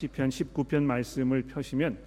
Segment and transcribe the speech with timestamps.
[0.00, 1.98] 시편 19편 말씀을 펴시면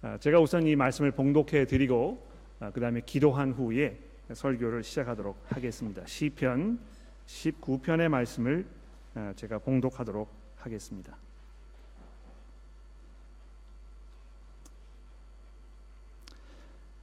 [0.00, 2.26] 아, 제가 우선 이 말씀을 봉독해 드리고
[2.60, 3.98] 아, 그다음에 기도한 후에
[4.32, 6.00] 설교를 시작하도록 하겠습니다.
[6.06, 6.78] 시편
[7.26, 8.64] 19편의 말씀을
[9.14, 11.14] 아, 제가 봉독하도록 하겠습니다.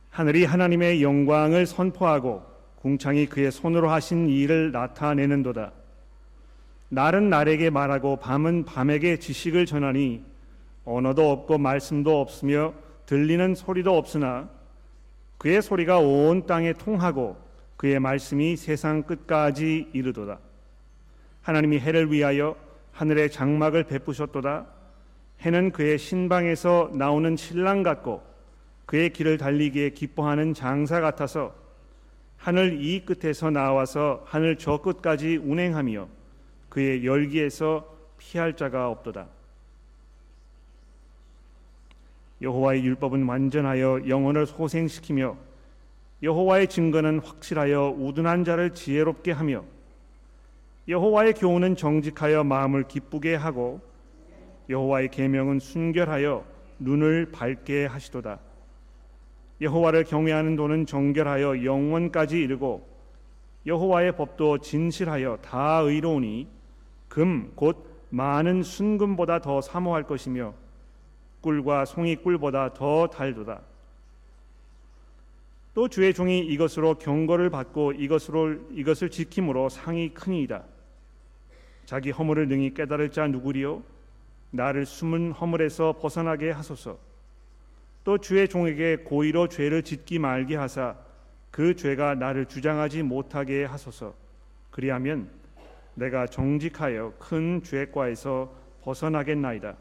[0.10, 2.42] 하늘이 하나님의 영광을 선포하고
[2.78, 5.83] 궁창이 그의 손으로 하신 일을 나타내는도다.
[6.94, 10.24] 날은 날에게 말하고 밤은 밤에게 지식을 전하니
[10.86, 12.76] 언어도 없고 말씀도 없으며
[13.08, 14.48] 들리는 소리도 없으나
[15.40, 17.36] 그의 소리가 온 땅에 통하고
[17.78, 20.38] 그의 말씀이 세상 끝까지 이르도다.
[21.42, 22.56] 하나님이 해를 위하여
[22.92, 24.68] 하늘의 장막을 베푸셨도다.
[25.42, 28.22] 해는 그의 신방에서 나오는 신랑 같고
[28.86, 31.56] 그의 길을 달리기에 기뻐하는 장사 같아서
[32.38, 36.08] 하늘 이 끝에서 나와서 하늘 저 끝까지 운행하며
[36.74, 37.86] 그의 열기에서
[38.18, 39.28] 피할 자가 없도다.
[42.42, 45.38] 여호와의 율법은 완전하여 영혼을 소생시키며
[46.24, 49.64] 여호와의 증거는 확실하여 우둔한 자를 지혜롭게 하며
[50.88, 53.80] 여호와의 교훈은 정직하여 마음을 기쁘게 하고
[54.68, 56.44] 여호와의 계명은 순결하여
[56.80, 58.40] 눈을 밝게 하시도다.
[59.62, 62.90] 여호와를 경외하는 도는 정결하여 영원까지 이르고
[63.68, 66.63] 여호와의 법도 진실하여 다 의로우니
[67.14, 70.56] 금 곧 많은 순금보다 더 사모할 것이며
[71.42, 73.62] 꿀과 송이 꿀보다 더 달도다.
[75.76, 80.64] 또 주의 종이 이것으로 경고를 받고 이것으로 이것을 지킴으로 상이 크니이다.
[81.86, 83.84] 자기 허물을 능히 깨달을 자 누구리요?
[84.50, 86.98] 나를 숨은 허물에서 벗어나게 하소서.
[88.04, 90.96] 또 주의 종에게 고의로 죄를 짓기 말게 하사
[91.52, 94.16] 그 죄가 나를 주장하지 못하게 하소서.
[94.72, 95.43] 그리하면
[95.96, 99.76] 내가 정직하여 큰 죄과에서 벗어나겠나이다.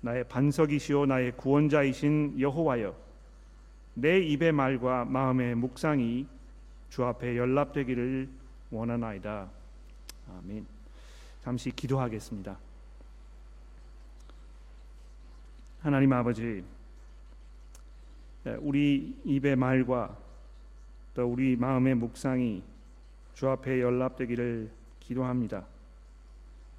[0.00, 2.96] 나의 반석이시오 나의 구원자이신 여호와여
[3.94, 6.26] 내 입의 말과 마음의 묵상이
[6.90, 8.28] 주 앞에 연락되기를
[8.70, 9.48] 원하나이다.
[10.38, 10.66] 아멘.
[11.42, 12.56] 잠시 기도하겠습니다.
[15.80, 16.64] 하나님 아버지
[18.58, 20.16] 우리 입의 말과
[21.14, 22.62] 또 우리 마음의 묵상이
[23.36, 25.66] 주 앞에 연락되기를 기도합니다.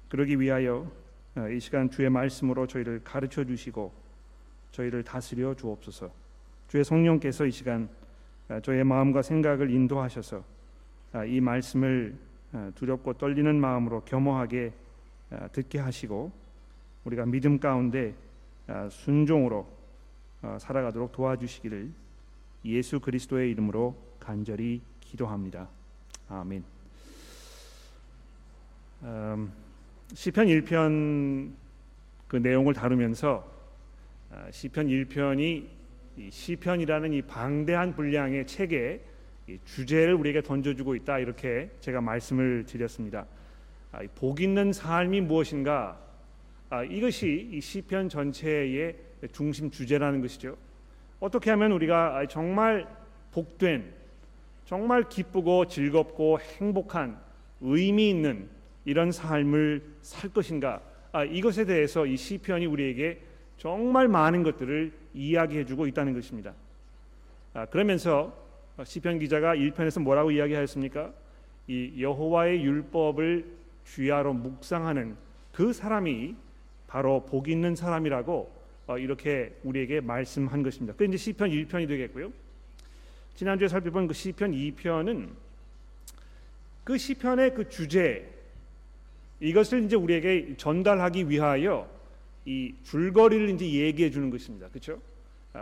[0.08, 0.90] 그러기 위하여
[1.36, 3.92] 어, 이 시간 주의 말씀으로 저희를 가르쳐 주시고
[4.72, 6.10] 저희를 다스려 주옵소서.
[6.66, 7.88] 주의 성령께서 이 시간
[8.48, 10.42] 어, 저의 마음과 생각을 인도하셔서
[11.12, 12.16] 어, 이 말씀을
[12.74, 14.72] 두렵고 떨리는 마음으로 겸허하게
[15.52, 16.32] 듣게 하시고
[17.04, 18.14] 우리가 믿음 가운데
[18.88, 19.68] 순종으로
[20.58, 21.90] 살아가도록 도와주시기를
[22.64, 25.68] 예수 그리스도의 이름으로 간절히 기도합니다.
[26.30, 26.62] 아멘.
[29.02, 29.52] 음,
[30.12, 31.52] 시편 1편
[32.26, 33.50] 그 내용을 다루면서
[34.30, 35.66] 아, 시편 1편이
[36.30, 39.00] 시편이라는 이 방대한 분량의 책에
[39.64, 43.24] 주제를 우리에게 던져주고 있다 이렇게 제가 말씀을 드렸습니다.
[43.92, 45.98] 아, 복 있는 삶이 무엇인가?
[46.68, 48.96] 아, 이것이 이 시편 전체의
[49.32, 50.58] 중심 주제라는 것이죠.
[51.20, 52.86] 어떻게 하면 우리가 정말
[53.32, 53.97] 복된,
[54.68, 57.18] 정말 기쁘고 즐겁고 행복한
[57.62, 58.50] 의미 있는
[58.84, 60.82] 이런 삶을 살 것인가?
[61.10, 63.18] 아, 이것에 대해서 이 시편이 우리에게
[63.56, 66.52] 정말 많은 것들을 이야기해주고 있다는 것입니다.
[67.54, 68.36] 아, 그러면서
[68.84, 71.14] 시편 기자가 1편에서 뭐라고 이야기하였습니까?
[71.68, 73.46] 이 여호와의 율법을
[73.86, 75.16] 주야로 묵상하는
[75.50, 76.36] 그 사람이
[76.86, 78.52] 바로 복 있는 사람이라고
[78.88, 80.92] 어, 이렇게 우리에게 말씀한 것입니다.
[80.94, 82.30] 그 이제 시편 1편이 되겠고요.
[83.38, 85.28] 지난주에 살펴본 그 시편 2편은
[86.82, 88.28] 그 시편의 그 주제
[89.38, 91.88] 이것을 이제 우리에게 전달하기 위하여
[92.44, 94.66] 이 줄거리를 이제 얘기해 주는 것입니다.
[94.70, 95.00] 그렇죠?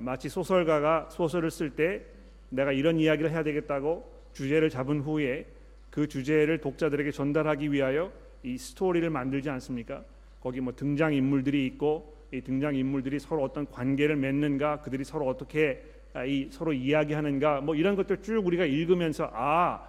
[0.00, 2.00] 마치 소설가가 소설을 쓸 때
[2.48, 5.44] 내가 이런 이야기를 해야 되겠다고 주제를 잡은 후에
[5.90, 8.10] 그 주제를 독자들에게 전달하기 위하여
[8.42, 10.02] 이 스토리를 만들지 않습니까?
[10.40, 15.82] 거기 뭐 등장 인물들이 있고 이 등장 인물들이 서로 어떤 관계를 맺는가, 그들이 서로 어떻게
[15.82, 19.82] 아, 이 서로 이야기하는가, 뭐 이런 것들 쭉 우리가 읽으면서 아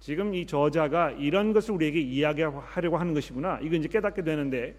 [0.00, 3.60] 지금 이 저자가 이런 것을 우리에게 이야기하려고 하는 것이구나.
[3.62, 4.74] 이거 이제 깨닫게 되는데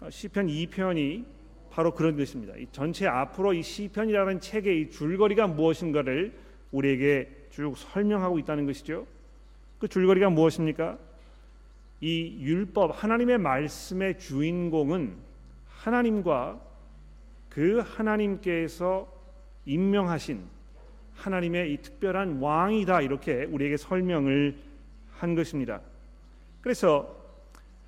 [0.00, 1.24] 어, 시편 2편이
[1.70, 2.54] 바로 그런 것입니다.
[2.56, 6.32] 이 전체 앞으로 이 시편이라는 책의 이 줄거리가 무엇인가를
[6.72, 9.06] 우리에게 쭉 설명하고 있다는 것이죠.
[9.78, 10.98] 그 줄거리가 무엇입니까?
[12.00, 15.14] 이 율법 하나님의 말씀의 주인공은
[15.68, 16.60] 하나님과
[17.48, 19.13] 그 하나님께서
[19.66, 20.42] 임명하신
[21.14, 24.56] 하나님의 이 특별한 왕이다 이렇게 우리에게 설명을
[25.12, 25.80] 한 것입니다.
[26.60, 27.14] 그래서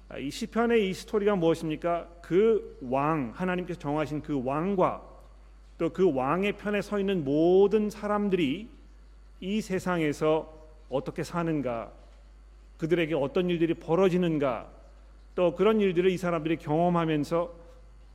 [0.09, 2.09] 아, 이 시편의 이 스토리가 무엇입니까?
[2.23, 5.03] 그 왕 하나님께서 정하신 그 왕과
[5.79, 8.69] 또 그 왕의 편에 서 있는 모든 사람들이
[9.41, 10.53] 이 세상에서
[10.89, 11.91] 어떻게 사는가,
[12.79, 14.69] 그들에게 어떤 일들이 벌어지는가,
[15.35, 17.53] 또 그런 일들을 이 사람들이 경험하면서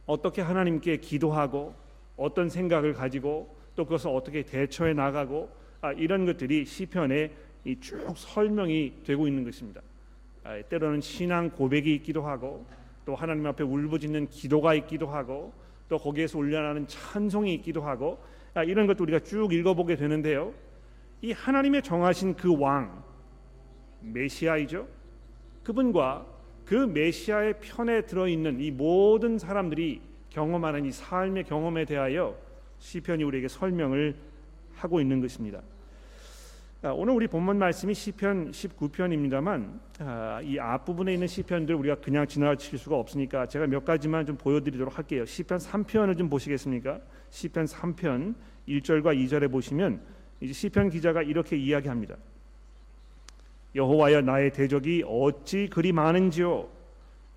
[0.08, 1.76] 어떻게 하나님께 기도하고
[2.22, 5.50] 어떤 생각을 가지고 또 그것을 어떻게 대처해 나가고
[5.82, 7.32] 아, 이런 것들이 시편에
[7.80, 9.82] 쭉 설명이 되고 있는 것입니다.
[10.44, 12.66] 아, 때로는 신앙 고백이 있기도 하고
[13.06, 15.52] 또 하나님 앞에 울부짖는 기도가 있기도 하고
[15.90, 18.20] 또 거기에서 올려나는 찬송이 있기도 하고
[18.54, 20.54] 아, 이런 것도 우리가 쭉 읽어보게 되는데요.
[21.22, 23.04] 이 하나님의 정하신 그 왕
[24.02, 24.88] 메시아이죠.
[25.64, 26.26] 그분과
[26.66, 32.36] 그 메시아의 편에 들어 있는 이 모든 사람들이 경험하는 이 삶의 경험에 대하여
[32.80, 34.16] 시편이 우리에게 설명을
[34.74, 35.62] 하고 있는 것입니다.
[36.84, 42.98] 오늘 우리 본문 말씀이 시편 19편입니다만 아, 이 앞부분에 있는 시편들 우리가 그냥 지나칠 수가
[42.98, 45.24] 없으니까 제가 몇 가지만 좀 보여드리도록 할게요.
[45.24, 47.00] 시편 3편을 좀 보시겠습니까?
[47.30, 48.34] 시편 3편
[48.68, 50.02] 1절과 2절에 보시면
[50.40, 52.16] 이제 시편 기자가 이렇게 이야기합니다.
[53.76, 56.68] 여호와여 나의 대적이 어찌 그리 많은지요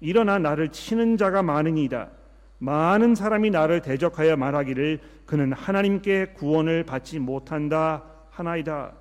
[0.01, 2.11] 일어나 나를 치는 자가 많으니이다
[2.59, 8.93] 많은 사람이 나를 대적하여 말하기를 그는 하나님께 구원을 받지 못한다 하나이다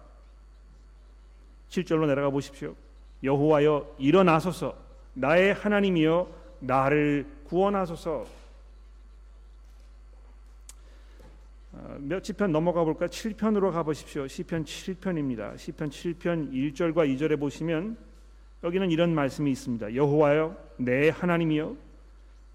[1.70, 2.76] 7절로 내려가 보십시오
[3.24, 4.76] 여호와여 일어나소서
[5.14, 6.28] 나의 하나님이여
[6.60, 8.26] 나를 구원하소서
[11.74, 13.08] 어, 몇 시편 넘어가 볼까?
[13.08, 14.28] 7편으로 가 보십시오.
[14.28, 15.58] 시편 7편입니다.
[15.58, 17.98] 시편 7편 1절과 2절에 보시면
[18.64, 19.96] 여기는 이런 말씀이 있습니다.
[19.96, 21.76] 여호와여 내 하나님이여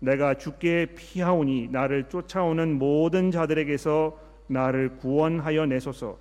[0.01, 6.19] 내가 주께 피하오니 나를 쫓아오는 모든 자들에게서 나를 구원하여 내소서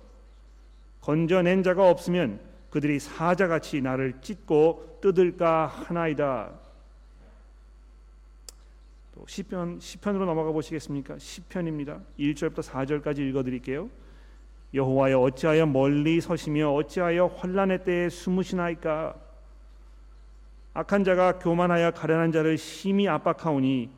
[1.00, 2.40] 건져낸 자가 없으면
[2.70, 6.50] 그들이 사자같이 나를 찢고 뜯을까 하나이다.
[9.14, 11.18] 또 시편 시편으로 넘어가 보시겠습니까?
[11.18, 12.00] 시편입니다.
[12.18, 13.88] 1절부터 4절까지 읽어 드릴게요.
[14.74, 19.14] 여호와여 어찌하여 멀리 서시며 어찌하여 환란의 때에 숨으시나이까
[20.74, 23.90] 악한 자가 교만하여 가련한 자를 심히 압박하오니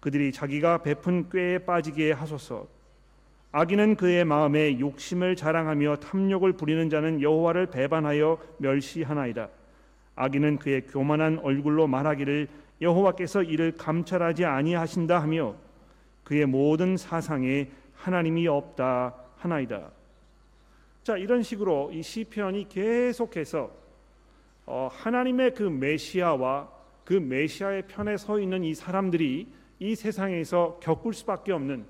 [0.00, 2.66] 그들이 자기가 베푼 꾀에 빠지게 하소서
[3.50, 9.48] 악인은 그의 마음에 욕심을 자랑하며 탐욕을 부리는 자는 여호와를 배반하여 멸시하나이다
[10.16, 12.48] 악인은 그의 교만한 얼굴로 말하기를
[12.80, 15.54] 여호와께서 이를 감찰하지 아니하신다 하며
[16.24, 19.90] 그의 모든 사상에 하나님이 없다 하나이다.
[21.02, 23.87] 자 이런 식으로 이 시편이 계속해서 어,
[24.68, 26.68] 하나님의 그 메시아와
[27.04, 29.48] 그 메시아의 편에 서 있는 이 사람들이
[29.78, 31.86] 이 세상에서 겪을 수밖에 없는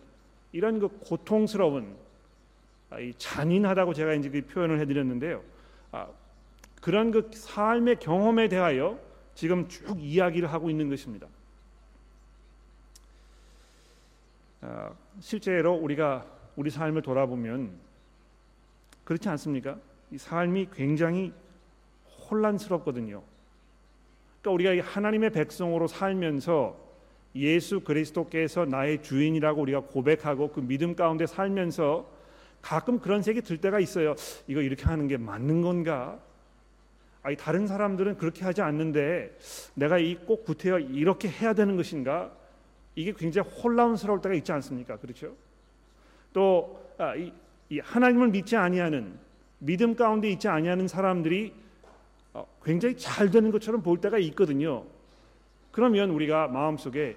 [0.52, 1.96] 이런 그 고통스러운
[2.90, 5.42] 아, 이 잔인하다고 제가 이제 그 표현을 해드렸는데요.
[5.92, 6.06] 아,
[6.80, 8.98] 그런 그 삶의 경험에 대하여
[9.34, 11.26] 지금 쭉 이야기를 하고 있는 것입니다.
[14.60, 14.90] 아,
[15.20, 16.24] 실제로 우리가
[16.56, 17.72] 우리 삶을 돌아보면
[19.04, 19.76] 그렇지 않습니까?
[20.10, 21.32] 이 삶이 굉장히
[22.30, 23.22] 혼란스럽거든요.
[24.40, 26.76] 그러니까 우리가 하나님의 백성으로 살면서
[27.34, 32.08] 예수 그리스도께서 나의 주인이라고 우리가 고백하고 그 믿음 가운데 살면서
[32.62, 34.14] 가끔 그런 생각이 들 때가 있어요.
[34.46, 36.18] 이거 이렇게 하는 게 맞는 건가?
[37.22, 39.36] 아니 다른 사람들은 그렇게 하지 않는데
[39.74, 42.32] 내가 이 꼭 구태여 이렇게 해야 되는 것인가?
[42.94, 44.96] 이게 굉장히 혼란스러울 때가 있지 않습니까?
[44.96, 45.34] 그렇죠?
[46.32, 47.32] 또 아, 이,
[47.68, 49.12] 이 하나님을 믿지 아니하는
[49.58, 51.67] 믿음 가운데 있지 아니하는 사람들이 어,
[52.62, 54.84] 굉장히 잘 되는 것처럼 볼 때가 있거든요.
[55.70, 57.16] 그러면 우리가 마음속에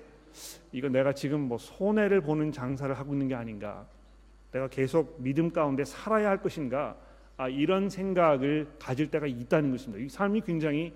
[0.72, 3.86] 이거 내가 지금 뭐 손해를 보는 장사를 하고 있는 게 아닌가?
[4.52, 6.96] 내가 계속 믿음 가운데 살아야 할 것인가?
[7.38, 10.04] 아, 이런 생각을 가질 때가 있다는 것입니다.
[10.04, 10.94] 이 삶이 굉장히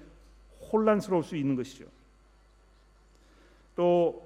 [0.72, 1.86] 혼란스러울 수 있는 것이죠.
[3.76, 4.26] 또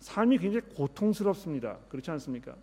[0.00, 1.76] 삶이 굉장히 고통스럽습니다.
[1.88, 2.54] 그렇지 않습니까?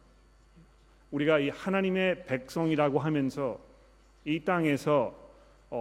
[1.11, 3.59] 우리가 이 하나님의 백성이라고 하면서
[4.25, 5.24] 이 땅에서 어,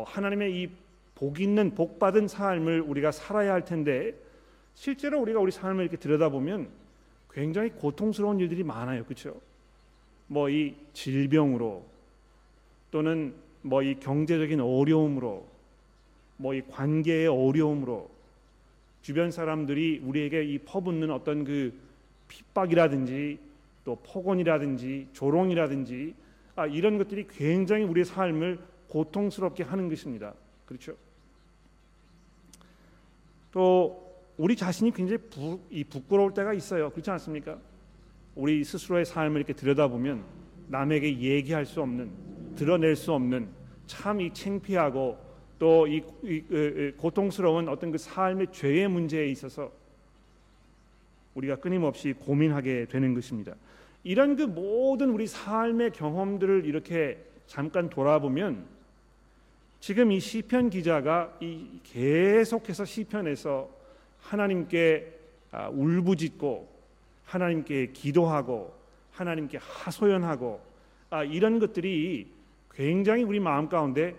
[0.02, 0.84] 하나님의 이
[1.14, 4.14] 복 있는 복 받은 삶을 우리가 살아야 할 텐데
[4.74, 6.68] 실제로 우리가 우리 삶을 이렇게 들여다보면
[7.30, 9.04] 굉장히 고통스러운 일들이 많아요.
[9.04, 9.40] 그렇죠?
[10.26, 11.84] 뭐 이 질병으로
[12.90, 15.46] 또는 뭐 이 경제적인 어려움으로
[16.36, 18.10] 뭐 이 관계의 어려움으로
[19.02, 21.72] 주변 사람들이 우리에게 이 퍼붓는 어떤 그
[22.28, 23.38] 핍박이라든지
[23.84, 26.14] 또 폭언이라든지 조롱이라든지
[26.56, 28.58] 아, 이런 것들이 굉장히 우리의 삶을
[28.94, 30.34] 고통스럽게 하는 것입니다.
[30.66, 30.94] 그렇죠?
[33.50, 36.90] 또 우리 자신이 굉장히 부, 이 부끄러울 때가 있어요.
[36.90, 37.58] 그렇지 않습니까?
[38.36, 40.22] 우리 스스로의 삶을 이렇게 들여다보면
[40.68, 43.48] 남에게 얘기할 수 없는 드러낼 수 없는
[43.88, 45.18] 참 이 창피하고
[45.58, 46.02] 또이
[46.96, 49.72] 고통스러운 어떤 그 삶의 죄의 문제에 있어서
[51.34, 53.54] 우리가 끊임없이 고민하게 되는 것입니다.
[54.04, 58.73] 이런 그 모든 우리 삶의 경험들을 이렇게 잠깐 돌아보면
[59.84, 63.68] 지금 이 시편 기자가 이 계속해서 시편에서
[64.18, 65.12] 하나님께
[65.52, 66.66] 아, 울부짖고
[67.26, 68.72] 하나님께 기도하고
[69.12, 70.58] 하나님께 하소연하고
[71.10, 72.32] 아, 이런 것들이
[72.72, 74.16] 굉장히 우리 마음 가운데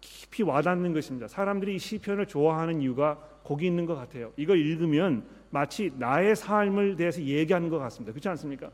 [0.00, 1.28] 깊이 와닿는 것입니다.
[1.28, 4.32] 사람들이 이 시편을 좋아하는 이유가 거기 있는 것 같아요.
[4.36, 8.10] 이걸 읽으면 마치 나의 삶을 대해서 얘기하는 것 같습니다.
[8.10, 8.72] 그렇지 않습니까?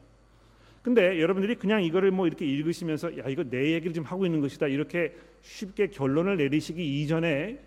[0.83, 4.67] 근데 여러분들이 그냥 이거를 뭐 이렇게 읽으시면서 야 이거 내 얘기를 지금 하고 있는 것이다
[4.67, 7.59] 이렇게 쉽게 결론을 내리시기 이전에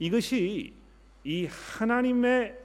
[0.00, 0.72] 이것이
[1.22, 2.58] 이 하나님의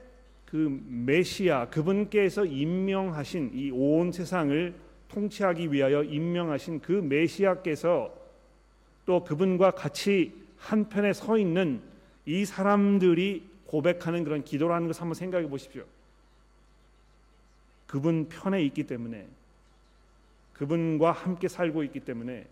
[0.46, 4.74] 그 메시아 그분께서 임명하신 이 온 세상을
[5.08, 8.14] 통치하기 위하여 임명하신 그 메시아께서
[9.06, 11.80] 또 그분과 같이 한편에 서 있는
[12.26, 15.84] 이 사람들이 고백하는 그런 기도라는 것을 한번 생각해 보십시오.
[17.90, 19.26] 그분 편에 있기 때문에
[20.52, 22.46] 그분과 함께 살고 있기 때문에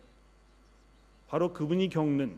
[1.28, 2.36] 바로 그분이 겪는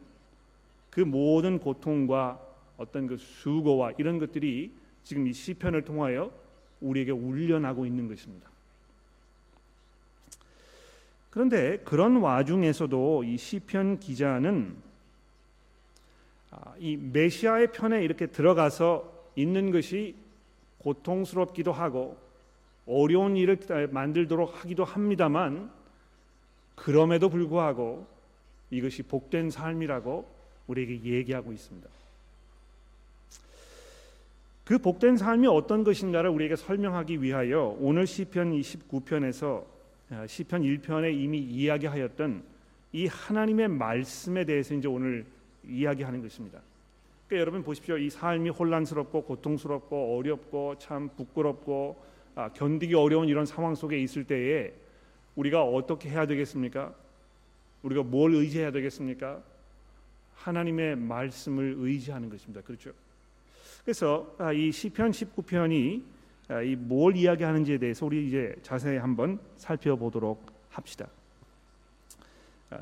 [0.91, 2.39] 그 모든 고통과
[2.77, 4.71] 어떤 그 수고와 이런 것들이
[5.03, 6.31] 지금 이 시편을 통하여
[6.83, 8.51] 우리에게 울려나고 있는 것입니다.
[11.31, 14.77] 그런데 그런 와중에서도 이 시편 기자는
[16.51, 20.17] 아, 이 메시아의 편에 이렇게 들어가서 있는 것이
[20.81, 22.30] 고통스럽기도 하고
[22.87, 23.59] 어려운 일을
[23.91, 25.71] 만들도록 하기도 합니다만
[26.75, 28.07] 그럼에도 불구하고
[28.71, 30.27] 이것이 복된 삶이라고
[30.67, 31.89] 우리에게 얘기하고 있습니다.
[34.65, 39.65] 그 복된 삶이 어떤 것인가를 우리에게 설명하기 위하여 오늘 시편 29편에서
[40.11, 42.43] 아, 시편 1편에 이미 이야기하였던
[42.93, 45.25] 이 하나님의 말씀에 대해서 이제 오늘
[45.69, 46.61] 이야기하는 것입니다.
[47.27, 47.97] 그러니까 여러분 보십시오.
[47.97, 52.11] 이 삶이 혼란스럽고 고통스럽고 어렵고 참 부끄럽고 아,
[52.55, 54.73] 견디기 어려운 이런 상황 속에 있을 때에
[55.37, 56.95] 우리가 어떻게 해야 되겠습니까?
[57.83, 59.43] 우리가 뭘 의지해야 되겠습니까?
[60.35, 62.61] 하나님의 말씀을 의지하는 것입니다.
[62.63, 62.93] 그렇죠?
[63.85, 66.03] 그래서 아, 이 시편 19편이
[66.49, 71.09] 아, 이뭘 이야기하는지에 대해서 우리 이제 자세히 한번 살펴보도록 합시다.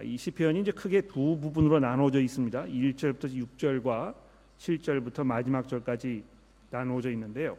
[0.02, 2.64] 이 시편이 이제 크게 두 부분으로 나눠져 있습니다.
[2.67, 4.14] 1절부터 6절과
[4.59, 6.23] 7절부터 마지막 절까지
[6.71, 7.57] 나누어져 있는데요.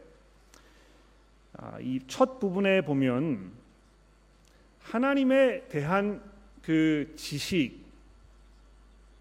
[1.56, 3.52] 아, 이첫 부분에 보면
[4.80, 6.22] 하나님에 대한
[6.62, 7.80] 그 지식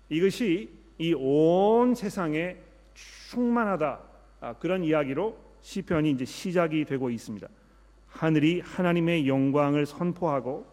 [0.10, 2.58] 이것이 이 온 세상에
[3.30, 4.00] 충만하다
[4.42, 7.48] 아, 그런 이야기로 시편이 이제 시작이 되고 있습니다.
[8.10, 10.66] 하늘이 하나님의 영광을 선포하고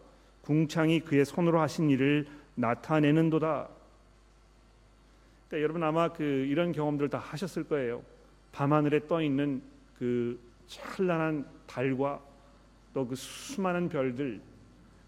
[0.43, 3.69] 궁창이 그의 손으로 하신 일을 나타내는도다.
[5.49, 8.03] 그러니까 여러분 아마 그 이런 경험들 다 하셨을 거예요.
[8.53, 9.63] 밤하늘에 떠 있는
[9.99, 12.21] 그 찬란한 달과
[12.95, 14.41] 또 그 수많은 별들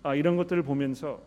[0.03, 1.21] 아, 이런 것들을 보면서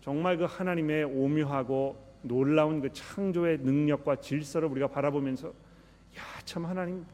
[0.00, 7.04] 정말 그 하나님의 오묘하고 놀라운 그 창조의 능력과 질서를 우리가 바라보면서 야 참 하나님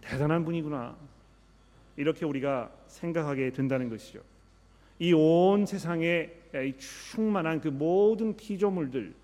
[0.00, 0.96] 대단한 분이구나
[1.96, 4.20] 이렇게 우리가 생각하게 된다는 것이죠.
[4.98, 6.30] 이 온 세상에
[6.78, 9.14] 충만한 그 모든 피조물들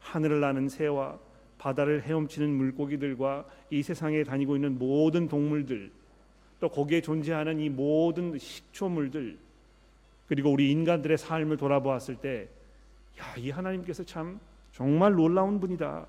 [0.00, 1.18] 하늘을 나는 새와
[1.58, 5.90] 바다를 헤엄치는 물고기들과 이 세상에 다니고 있는 모든 동물들
[6.60, 9.38] 또 거기에 존재하는 이 모든 식초물들
[10.26, 12.48] 그리고 우리 인간들의 삶을 돌아보았을 때,
[13.18, 14.38] 야, 이 하나님께서 참
[14.72, 16.06] 정말 놀라운 분이다.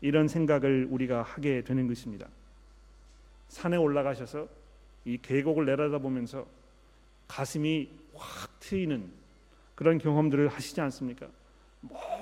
[0.00, 2.26] 이런 생각을 우리가 하게 되는 것입니다.
[3.48, 4.48] 산에 올라가셔서
[5.04, 6.46] 이 계곡을 내려다보면서
[7.28, 9.04] 가슴이 확 트이는
[9.74, 11.26] 그런 경험들을 하시지 않습니까?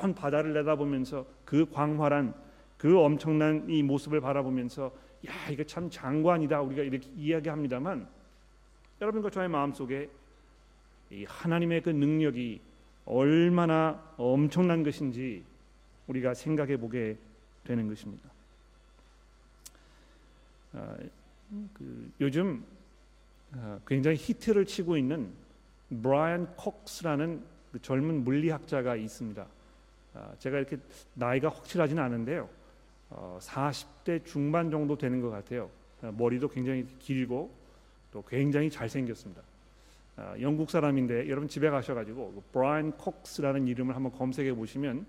[0.01, 2.35] 먼 바다를 내다보면서 그 광활한
[2.79, 4.93] 그 엄청난 이 모습을 바라보면서
[5.27, 8.09] 야 이거 참 장관이다 우리가 이렇게 이야기합니다만
[9.01, 10.09] 여러분과 저의 마음 속에
[11.11, 12.61] 이 하나님의 그 능력이
[13.05, 15.45] 얼마나 엄청난 것인지
[16.07, 17.17] 우리가 생각해 보게
[17.65, 18.31] 되는 것입니다.
[20.75, 20.97] 아,
[21.75, 22.65] 그 요즘
[23.53, 25.31] 아, 굉장히 히트를 치고 있는
[26.03, 29.47] 브라이언 콕스라는 그 젊은 물리학자가 있습니다.
[30.15, 30.79] 아, 제가 이렇게
[31.15, 32.49] 나이가 확실하지는 않은데요.
[33.15, 35.71] 어, 40대 중반 정도 되는 것 같아요.
[36.03, 37.51] 어, 머리도 굉장히 길고
[38.13, 39.43] 또 굉장히 잘생겼습니다.
[40.17, 45.07] 어, 영국 사람인데 여러분 집에 가셔가지고 그 브라이언 콕스라는 이름을 한번 검색해 보시면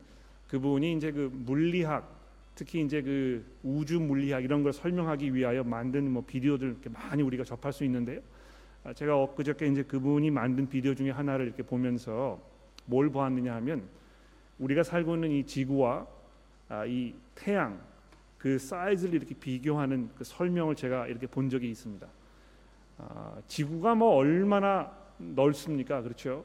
[0.49, 2.23] 그분이 이제 그 물리학
[2.55, 7.43] 특히 이제 그 우주 물리학 이런 걸 설명하기 위하여 만든 뭐 비디오들 이렇게 많이 우리가
[7.43, 8.21] 접할 수 있는데요.
[8.83, 12.39] 아, 제가 엊그저께 이제 그분이 만든 비디오 중에 하나를 이렇게 보면서
[12.85, 13.83] 뭘 보았느냐 하면
[14.59, 16.05] 우리가 살고 있는 이 지구와
[16.69, 17.79] 아, 이 태양
[18.43, 22.05] 그 사이즈를 이렇게 비교하는 그 설명을 제가 이렇게 본 적이 있습니다.
[22.97, 26.01] 아, 지구가 뭐 얼마나 넓습니까?
[26.01, 26.43] 그렇죠?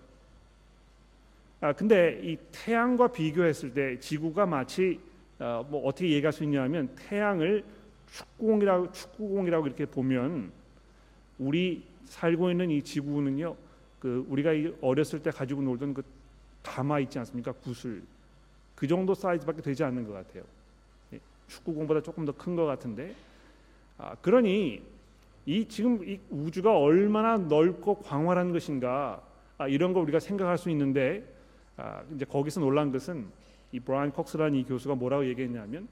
[1.60, 5.00] 아 근데 이 태양과 비교했을 때 지구가 마치
[5.40, 7.64] 어, 뭐 어떻게 얘기할 수 있냐면 태양을
[8.12, 10.52] 축구공이라고 축구공이라고 이렇게 보면
[11.40, 13.56] 우리 살고 있는 이 지구는요.
[13.98, 14.52] 그 우리가
[14.82, 16.04] 어렸을 때 가지고 놀던 그
[16.62, 17.50] 담아 있지 않습니까?
[17.50, 18.04] 구슬
[18.76, 20.44] 그 정도 사이즈밖에 되지 않는 것 같아요.
[21.48, 23.14] 예, 축구공보다 조금 더 큰 것 같은데
[23.96, 24.82] 아, 그러니
[25.46, 29.22] 이 지금 이 우주가 얼마나 넓고 광활한 것인가
[29.56, 31.24] 아, 이런 거 우리가 생각할 수 있는데
[31.76, 33.26] 아, 이제 거기서 놀란 것은
[33.72, 35.88] 이 브라이언 콕스라는 이 교수가 뭐라고 얘기했냐면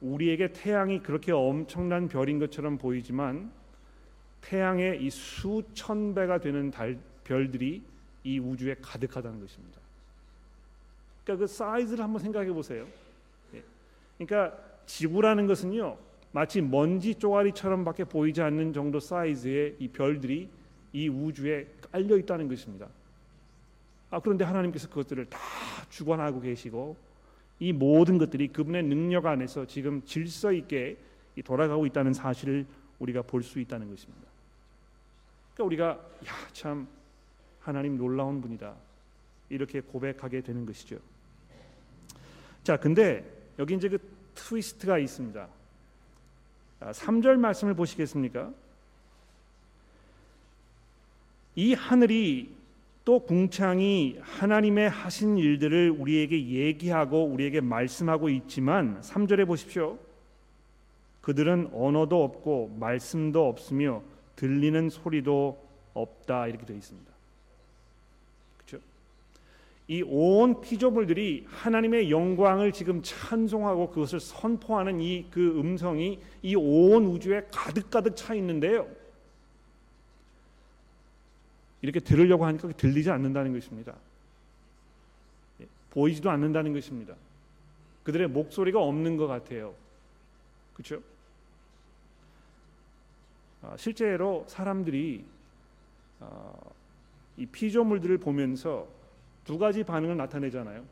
[0.00, 3.52] 우리에게 태양이 그렇게 엄청난 별인 것처럼 보이지만
[4.40, 7.82] 태양의 이 수천 배가 되는 달, 별들이
[8.24, 9.78] 이 우주에 가득하다는 것입니다.
[11.24, 12.86] 그러니까 그 사이즈를 한번 생각해 보세요.
[13.54, 13.62] 예.
[14.18, 14.58] 그러니까
[14.90, 15.96] 지구라는 것은요
[16.32, 20.48] 마치 먼지 쪼가리처럼밖에 보이지 않는 정도 사이즈의 이 별들이
[20.92, 22.88] 이 우주에 깔려 있다는 것입니다.
[24.10, 25.38] 아, 그런데 하나님께서 그것들을 다
[25.90, 26.96] 주관하고 계시고
[27.60, 30.96] 이 모든 것들이 그분의 능력 안에서 지금 질서 있게
[31.44, 32.66] 돌아가고 있다는 사실을
[32.98, 34.26] 우리가 볼 수 있다는 것입니다.
[35.54, 35.86] 그러니까 우리가
[36.26, 36.88] 야 참
[37.60, 38.74] 하나님 놀라운 분이다
[39.50, 40.98] 이렇게 고백하게 되는 것이죠.
[42.64, 43.24] 자, 근데
[43.58, 43.98] 여기 이제 그
[44.40, 45.48] 트위스트가 있습니다.
[46.80, 48.50] 3절 말씀을 보시겠습니까?
[51.56, 52.54] 이 하늘이
[53.04, 59.98] 또 궁창이 하나님의 하신 일들을 우리에게 얘기하고 우리에게 말씀하고 있지만 3절에 보십시오.
[61.20, 64.02] 그들은 언어도 없고 말씀도 없으며
[64.36, 67.09] 들리는 소리도 없다 이렇게 되어 있습니다.
[69.90, 77.48] 이 온 피조물들이 하나님의 영광을 지금 찬송하고 그것을 선포하는 이 그 음성이 이 온 우주에
[77.52, 78.86] 가득 가득 차 있는데요.
[81.82, 83.96] 이렇게 들으려고 하니까 들리지 않는다는 것입니다.
[85.60, 87.14] 예, 보이지도 않는다는 것입니다.
[88.04, 89.74] 그들의 목소리가 없는 것 같아요.
[90.74, 91.02] 그렇죠?
[93.62, 95.24] 아, 실제로 사람들이
[96.20, 96.52] 아,
[97.36, 98.86] 이 피조물들을 보면서
[99.50, 100.84] 두 가지 반응을 나타내잖아요.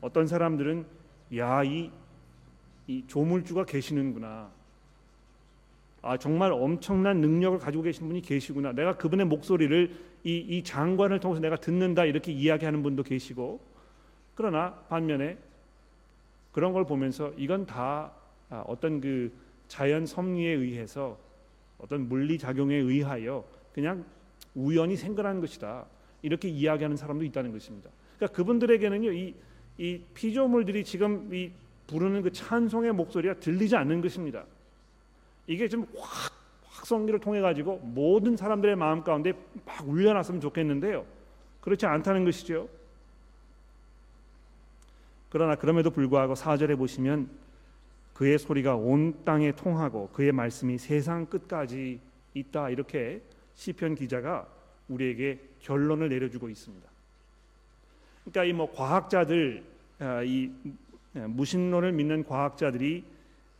[0.00, 0.86] 어떤 사람들은
[1.34, 1.90] 야이
[2.86, 4.52] 이 조물주가 계시는구나.
[6.00, 8.70] 아 정말 엄청난 능력을 가지고 계신 분이 계시구나.
[8.70, 13.58] 내가 그분의 목소리를 이, 이 장관을 통해서 내가 듣는다 이렇게 이야기하는 분도 계시고
[14.36, 15.36] 그러나 반면에
[16.52, 18.12] 그런 걸 보면서 이건 다
[18.48, 19.32] 아, 어떤 그
[19.66, 21.18] 자연 섭리에 의해서
[21.78, 24.04] 어떤 물리 작용에 의하여 그냥
[24.54, 25.84] 우연히 생겨난 것이다
[26.26, 27.90] 이렇게 이야기하는 사람도 있다는 것입니다.
[28.16, 29.34] 그러니까 그분들에게는요 이,
[29.78, 31.50] 이 피조물들이 지금 이
[31.86, 34.44] 부르는 그 찬송의 목소리가 들리지 않는 것입니다.
[35.46, 36.36] 이게 좀 확
[36.86, 39.32] 확성기를 통해 가지고 모든 사람들의 마음 가운데
[39.64, 41.04] 막 울려놨으면 좋겠는데요.
[41.60, 42.68] 그렇지 않다는 것이죠.
[45.28, 47.28] 그러나 그럼에도 불구하고 사절에 보시면
[48.14, 52.00] 그의 소리가 온 땅에 통하고 그의 말씀이 세상 끝까지
[52.34, 53.20] 있다 이렇게
[53.54, 54.46] 시편 기자가
[54.88, 56.88] 우리에게 결론을 내려주고 있습니다.
[58.24, 59.62] 그러니까 이 뭐 과학자들
[59.98, 60.50] 아, 이
[61.14, 63.04] 무신론을 믿는 과학자들이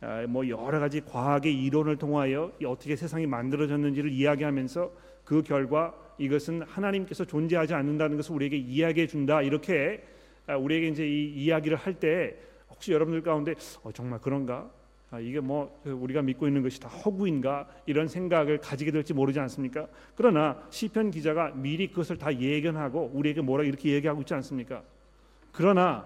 [0.01, 4.91] 아, 뭐 여러 가지 과학의 이론을 통하여 어떻게 세상이 만들어졌는지를 이야기하면서
[5.25, 10.03] 그 결과 이것은 하나님께서 존재하지 않는다는 것을 우리에게 이야기해 준다 이렇게
[10.45, 12.35] 아, 우리에게 이제 이 이야기를 할 때
[12.69, 14.69] 혹시 여러분들 가운데 어, 정말 그런가
[15.09, 19.87] 아, 이게 뭐 우리가 믿고 있는 것이 다 허구인가 이런 생각을 가지게 될지 모르지 않습니까?
[20.15, 24.83] 그러나 시편 기자가 미리 그것을 다 예견하고 우리에게 뭐라 이렇게 얘기하고 있지 않습니까?
[25.53, 26.05] 그러나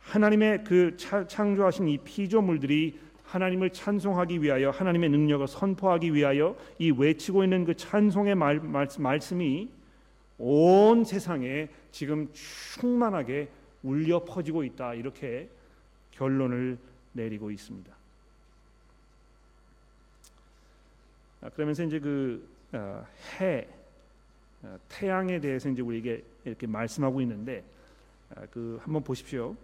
[0.00, 7.64] 하나님의 그 창조하신 이 피조물들이 하나님을 찬송하기 위하여 하나님의 능력을 선포하기 위하여 이 외치고 있는
[7.64, 9.68] 그 찬송의 말, 말, 말씀이
[10.38, 13.48] 온 세상에 지금 충만하게
[13.82, 15.48] 울려 퍼지고 있다 이렇게
[16.12, 16.78] 결론을
[17.18, 17.92] 내리고 있습니다.
[21.40, 22.38] 아, 그러면서 이제 그해
[22.72, 23.06] 어,
[24.62, 27.64] 어, 태양에 대해서 이제 우리에게 이렇게 말씀하고 있는데
[28.34, 29.56] 아, 그 한번 보십시오.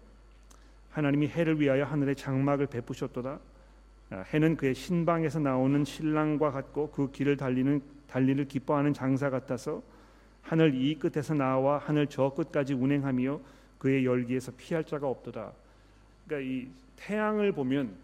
[0.91, 3.39] 하나님이 해를 위하여 하늘에 장막을 베푸셨도다.
[4.11, 9.83] 아, 해는 그의 신방에서 나오는 신랑과 같고 그 길을 달리는 달리를 기뻐하는 장사 같아서
[10.43, 13.41] 하늘 이 끝에서 나와 하늘 저 끝까지 운행하며
[13.79, 15.53] 그의 열기에서 피할 자가 없도다.
[16.27, 17.95] 그러니까 이 태양을 보면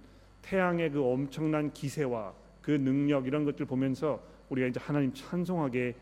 [0.43, 5.95] 태양의 그 엄청난 기세와 그 능력 이런 것들 보면서 우리가 이제 하나님 찬송하게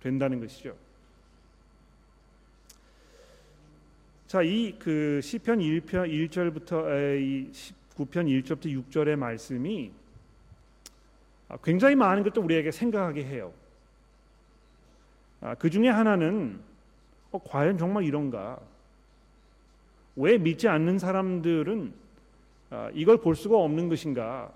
[0.00, 0.74] 된다는 것이죠.
[4.26, 7.50] 자, 이 그 시편 1편 1절부터 이
[7.96, 9.92] 9편 1절부터 6절의 말씀이
[11.48, 13.52] 아, 굉장히 많은 것도 우리에게 생각하게 해요.
[15.40, 16.60] 아, 그 중에 하나는
[17.30, 18.58] 어, 과연 정말 이런가?
[20.16, 21.92] 왜 믿지 않는 사람들은
[22.70, 24.50] 아, 이걸 볼 수가 없는 것인가?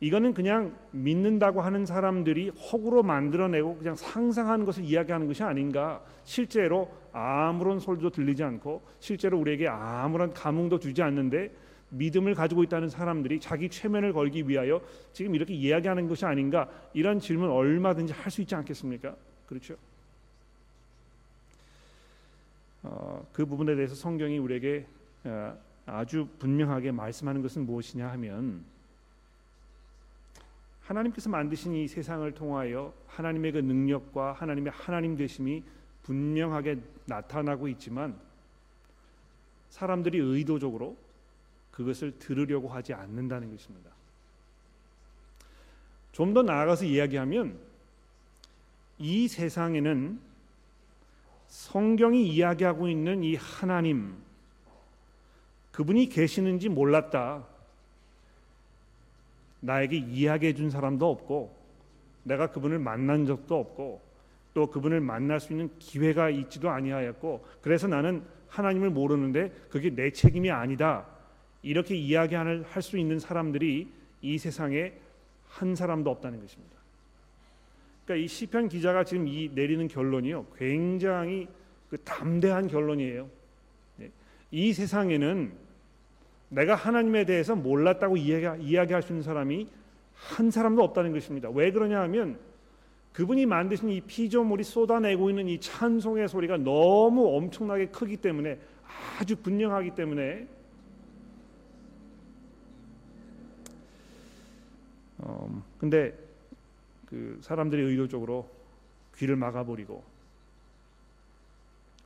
[0.00, 6.00] 이거는 그냥 믿는다고 하는 사람들이 허구로 만들어내고 그냥 상상하는 것을 이야기하는 것이 아닌가?
[6.24, 11.50] 실제로 아무런 소리도 들리지 않고 실제로 우리에게 아무런 감흥도 주지 않는데
[11.90, 14.80] 믿음을 가지고 있다는 사람들이 자기 최면을 걸기 위하여
[15.12, 16.68] 지금 이렇게 이야기하는 것이 아닌가?
[16.94, 19.16] 이런 질문 얼마든지 할 수 있지 않겠습니까?
[19.46, 19.74] 그렇죠?
[22.82, 24.86] 어, 그 부분에 대해서 성경이 우리에게
[25.24, 28.64] 어, 아주 분명하게 말씀하는 것은 무엇이냐 하면
[30.82, 35.62] 하나님께서 만드신 이 세상을 통하여 하나님의 그 능력과 하나님의 하나님 되심이
[36.02, 38.18] 분명하게 나타나고 있지만
[39.68, 40.96] 사람들이 의도적으로
[41.70, 43.90] 그것을 들으려고 하지 않는다는 것입니다.
[46.12, 47.56] 좀 더 나아가서 이야기하면
[48.98, 50.18] 이 세상에는
[51.48, 54.16] 성경이 이야기하고 있는 이 하나님
[55.72, 57.44] 그분이 계시는지 몰랐다.
[59.60, 61.54] 나에게 이야기해 준 사람도 없고
[62.24, 64.00] 내가 그분을 만난 적도 없고
[64.54, 70.50] 또 그분을 만날 수 있는 기회가 있지도 아니하였고 그래서 나는 하나님을 모르는데 그게 내 책임이
[70.50, 71.06] 아니다.
[71.62, 73.88] 이렇게 이야기할 수 있는 사람들이
[74.22, 74.92] 이 세상에
[75.48, 76.77] 한 사람도 없다는 것입니다.
[78.08, 81.46] 그러니까 이 시편 기자가 지금 이 내리는 결론이요, 굉장히
[81.90, 83.28] 그 담대한 결론이에요.
[83.96, 84.10] 네.
[84.50, 85.52] 이 세상에는
[86.48, 89.68] 내가 하나님에 대해서 몰랐다고 이야기, 이야기 할 수 있는 사람이
[90.14, 91.50] 한 사람도 없다는 것입니다.
[91.50, 92.38] 왜 그러냐 하면
[93.12, 98.58] 그분이 만드신 이 피조물이 쏟아내고 있는 이 찬송의 소리가 너무 엄청나게 크기 때문에
[99.20, 100.46] 아주 분명하기 때문에
[105.18, 106.27] 어, 근데
[107.08, 108.48] 그 사람들이 의도적으로
[109.16, 110.04] 귀를 막아버리고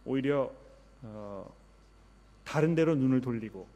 [0.05, 0.53] 오히려
[1.03, 1.53] 어,
[2.45, 3.67] 다른 데로 눈을 돌리고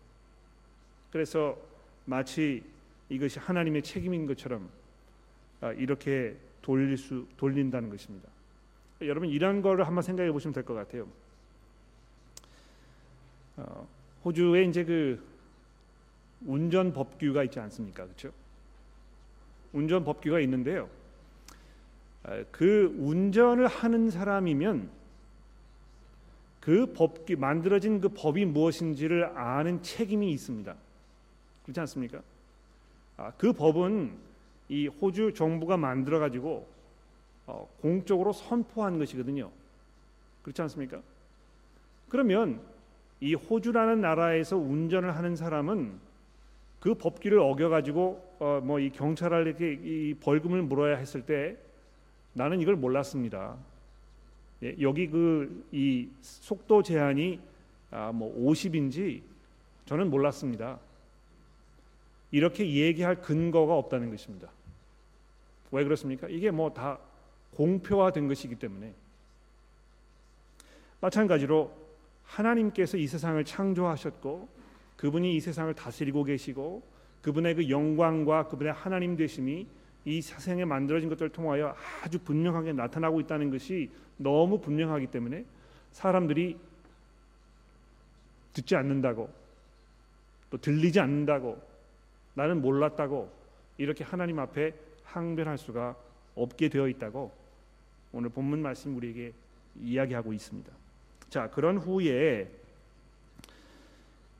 [1.10, 1.56] 그래서
[2.04, 2.62] 마치
[3.08, 4.68] 이것이 하나님의 책임인 것처럼
[5.60, 8.28] 아, 이렇게 돌릴 수 돌린다는 것입니다.
[9.02, 11.06] 여러분 이런 거를 한번 생각해 보시면 될 것 같아요.
[13.56, 13.88] 어,
[14.24, 15.22] 호주에 이제 그
[16.44, 18.04] 운전 법규가 있지 않습니까?
[18.04, 18.32] 그렇죠?
[19.72, 20.88] 운전 법규가 있는데요.
[22.26, 24.90] 아, 그 운전을 하는 사람이면
[26.60, 30.74] 그 법규 만들어진 그 법이 무엇인지를 아는 책임이 있습니다.
[31.62, 32.20] 그렇지 않습니까?
[33.16, 34.12] 아, 그 법은
[34.68, 36.66] 이 호주 정부가 만들어 가지고
[37.46, 39.50] 어, 공적으로 선포한 것이거든요.
[40.42, 41.00] 그렇지 않습니까?
[42.08, 42.60] 그러면
[43.20, 45.92] 이 호주라는 나라에서 운전을 하는 사람은
[46.80, 51.56] 그 법규를 어겨 가지고 어, 뭐 이 경찰한테 이 벌금을 물어야 했을 때
[52.36, 53.56] 나는 이걸 몰랐습니다.
[54.62, 57.40] 예, 여기 그 이 속도 제한이
[57.90, 59.22] 아, 뭐 50인지
[59.86, 60.78] 저는 몰랐습니다.
[62.30, 64.48] 이렇게 얘기할 근거가 없다는 것입니다.
[65.70, 66.28] 왜 그렇습니까?
[66.28, 66.98] 이게 뭐 다
[67.54, 68.92] 공표화된 것이기 때문에
[71.00, 71.72] 마찬가지로
[72.24, 74.48] 하나님께서 이 세상을 창조하셨고
[74.98, 76.82] 그분이 이 세상을 다스리고 계시고
[77.22, 79.66] 그분의 그 영광과 그분의 하나님 되심이
[80.06, 85.44] 이 세상에 만들어진 것들을 통하여 아주 분명하게 나타나고 있다는 것이 너무 분명하기 때문에
[85.90, 86.56] 사람들이
[88.52, 89.28] 듣지 않는다고
[90.48, 91.60] 또 들리지 않는다고
[92.34, 93.30] 나는 몰랐다고
[93.78, 94.72] 이렇게 하나님 앞에
[95.04, 95.96] 항변할 수가
[96.36, 97.32] 없게 되어 있다고
[98.12, 99.32] 오늘 본문 말씀 우리에게
[99.82, 100.72] 이야기하고 있습니다.
[101.30, 102.48] 자, 그런 후에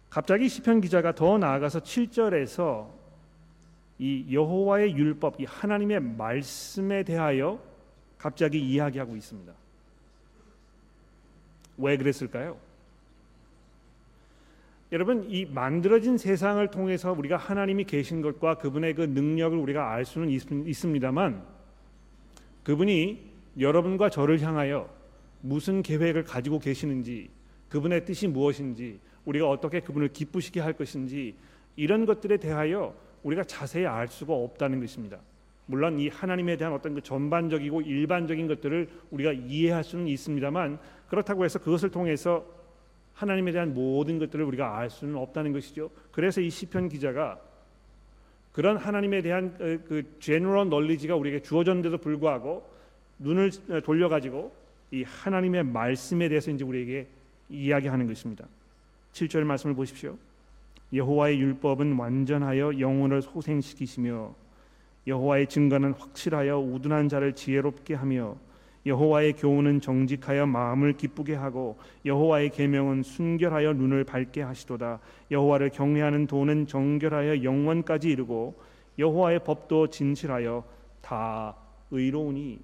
[0.08, 2.88] 갑자기 시편 기자가 더 나아가서 7절에서
[3.98, 7.60] 이 여호와의 율법, 이 하나님의 말씀에 대하여
[8.18, 9.52] 갑자기 이야기하고 있습니다.
[11.78, 12.58] 왜 그랬을까요?
[14.92, 20.30] 여러분 이 만들어진 세상을 통해서 우리가 하나님이 계신 것과 그분의 그 능력을 우리가 알 수는
[20.30, 21.42] 있, 있습니다만
[22.62, 23.20] 그분이
[23.58, 24.88] 여러분과 저를 향하여
[25.40, 27.30] 무슨 계획을 가지고 계시는지
[27.68, 31.34] 그분의 뜻이 무엇인지 우리가 어떻게 그분을 기쁘시게 할 것인지
[31.74, 32.94] 이런 것들에 대하여
[33.26, 35.18] 우리가 자세히 알 수가 없다는 것입니다.
[35.66, 41.58] 물론 이 하나님에 대한 어떤 그 전반적이고 일반적인 것들을 우리가 이해할 수는 있습니다만 그렇다고 해서
[41.58, 42.46] 그것을 통해서
[43.14, 45.90] 하나님에 대한 모든 것들을 우리가 알 수는 없다는 것이죠.
[46.12, 47.40] 그래서 이 시편 기자가
[48.52, 52.64] 그런 하나님에 대한 그 제너럴 널리지가 우리에게 주어졌는데도 불구하고
[53.18, 53.50] 눈을
[53.84, 54.54] 돌려 가지고
[54.92, 57.08] 이 하나님의 말씀에 대해서 이제 우리에게
[57.50, 58.46] 이야기하는 것입니다.
[59.14, 60.16] 7절 말씀을 보십시오.
[60.92, 64.34] 여호와의 율법은 완전하여 영혼을 소생시키시며
[65.06, 68.36] 여호와의 증거는 확실하여 우둔한 자를 지혜롭게 하며
[68.86, 75.00] 여호와의 교훈은 정직하여 마음을 기쁘게 하고 여호와의 계명은 순결하여 눈을 밝게 하시도다.
[75.32, 78.54] 여호와를 경외하는 도는 정결하여 영원까지 이르고
[78.98, 80.64] 여호와의 법도 진실하여
[81.02, 81.56] 다
[81.90, 82.60] 의로우니.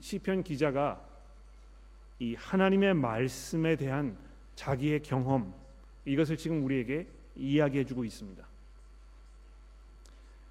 [0.00, 1.00] 시편 기자가
[2.20, 4.16] 이 하나님의 말씀에 대한
[4.54, 5.52] 자기의 경험
[6.08, 8.44] 이것을 지금 우리에게 이야기해 주고 있습니다.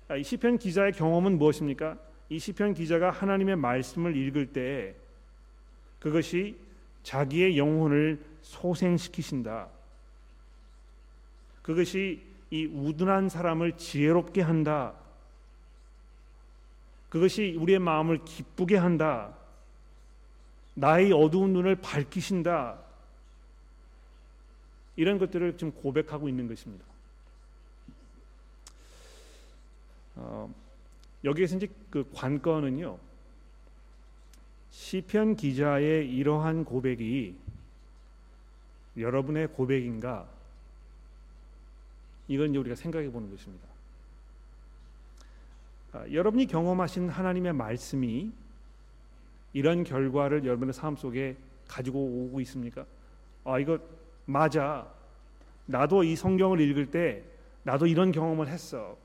[0.10, 1.98] 아, 이 시편 기자의 경험은 무엇입니까?
[2.30, 4.96] 이 시편 기자가 하나님의 말씀을 읽을 때
[6.00, 6.56] 그것이
[7.04, 9.68] 자기의 영혼을 소생시키신다.
[11.62, 14.94] 그것이 이 우둔한 사람을 지혜롭게 한다.
[17.10, 19.34] 그것이 우리의 마음을 기쁘게 한다.
[20.74, 22.87] 나의 어두운 눈을 밝히신다.
[24.98, 26.84] 이런 것들을 지금 고백하고 있는 것입니다.
[30.16, 30.54] 어,
[31.24, 32.98] 여기에서 이제 그 관건은요.
[34.72, 37.36] 시편 기자의 이러한 고백이
[38.98, 40.28] 여러분의 고백인가?
[42.28, 43.68] 이건 이제 우리가 생각해 보는 것입니다.
[45.94, 48.32] 아, 여러분이 경험하신 하나님의 말씀이
[49.54, 51.36] 이런 결과를 여러분의 삶 속에
[51.68, 52.86] 가지고 오고 있습니까?
[53.44, 53.80] 아 이거
[54.28, 54.86] 맞아.
[55.66, 57.24] 나도 이 성경을 읽을 때
[57.64, 58.96] 나도 이런 경험을 했어.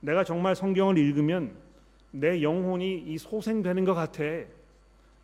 [0.00, 1.52] 내가 정말 성경을 읽으면
[2.12, 4.22] 내 영혼이 이 소생되는 것 같아.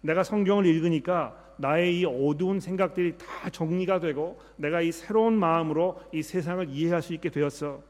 [0.02, 6.22] 내가 성경을 읽으니까 나의 이 어두운 생각들이 다 정리가 되고 내가 이 새로운 마음으로 이
[6.22, 7.80] 세상을 이해할 수 있게 되었어.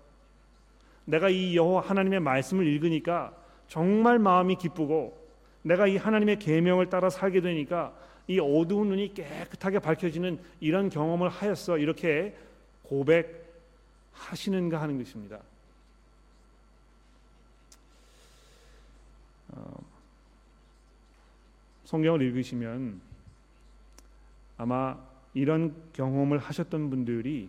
[1.07, 3.33] 내가 이 여호와 하나님의 말씀을 읽으니까
[3.69, 5.19] 정말 마음이 기쁘고
[5.63, 7.95] 내가 이 하나님의 계명을 따라 살게 되니까
[8.27, 11.79] 이 어두운 눈이 깨끗하게 밝혀지는 이런 경험을 하였어.
[11.79, 12.35] 이렇게
[12.85, 15.41] 고백하시는가 하는 것입니다.
[19.51, 19.77] 어,
[21.85, 23.01] 성경을 읽으시면
[24.57, 24.99] 아마
[25.35, 27.49] 이런 경험을 하셨던 분들이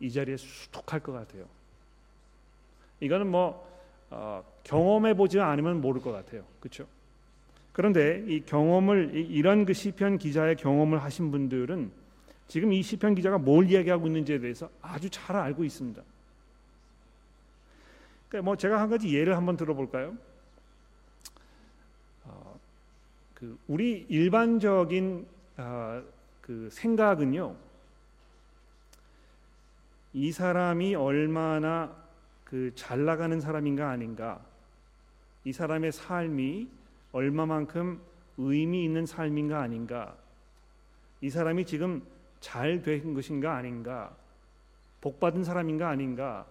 [0.00, 1.46] 이 자리에 수독할 것 같아요.
[3.00, 3.72] 이거는 뭐
[4.10, 6.44] 어, 경험해 보지 않으면 모를 것 같아요.
[6.60, 6.86] 그렇죠?
[7.74, 11.90] 그런데 이 경험을 이런 그 시편 기자의 경험을 하신 분들은
[12.48, 16.00] 지금 이 시편 기자가 뭘 이야기하고 있는지에 대해서 아주 잘 알고 있습니다.
[18.28, 20.16] 그러니까 뭐 제가 한 가지 예를 한번 들어볼까요?
[22.24, 22.58] 어,
[23.34, 26.02] 그 우리 일반적인 어,
[26.40, 27.56] 그 생각은요.
[30.12, 31.92] 이 사람이 얼마나
[32.44, 34.40] 그 잘 나가는 사람인가 아닌가,
[35.44, 36.68] 이 사람의 삶이
[37.14, 38.00] 얼마만큼
[38.38, 40.16] 의미 있는 삶인가 아닌가,
[41.20, 42.02] 이 사람이 지금
[42.40, 44.14] 잘 된 것인가 아닌가,
[45.00, 46.44] 복 받은 사람인가 아닌가,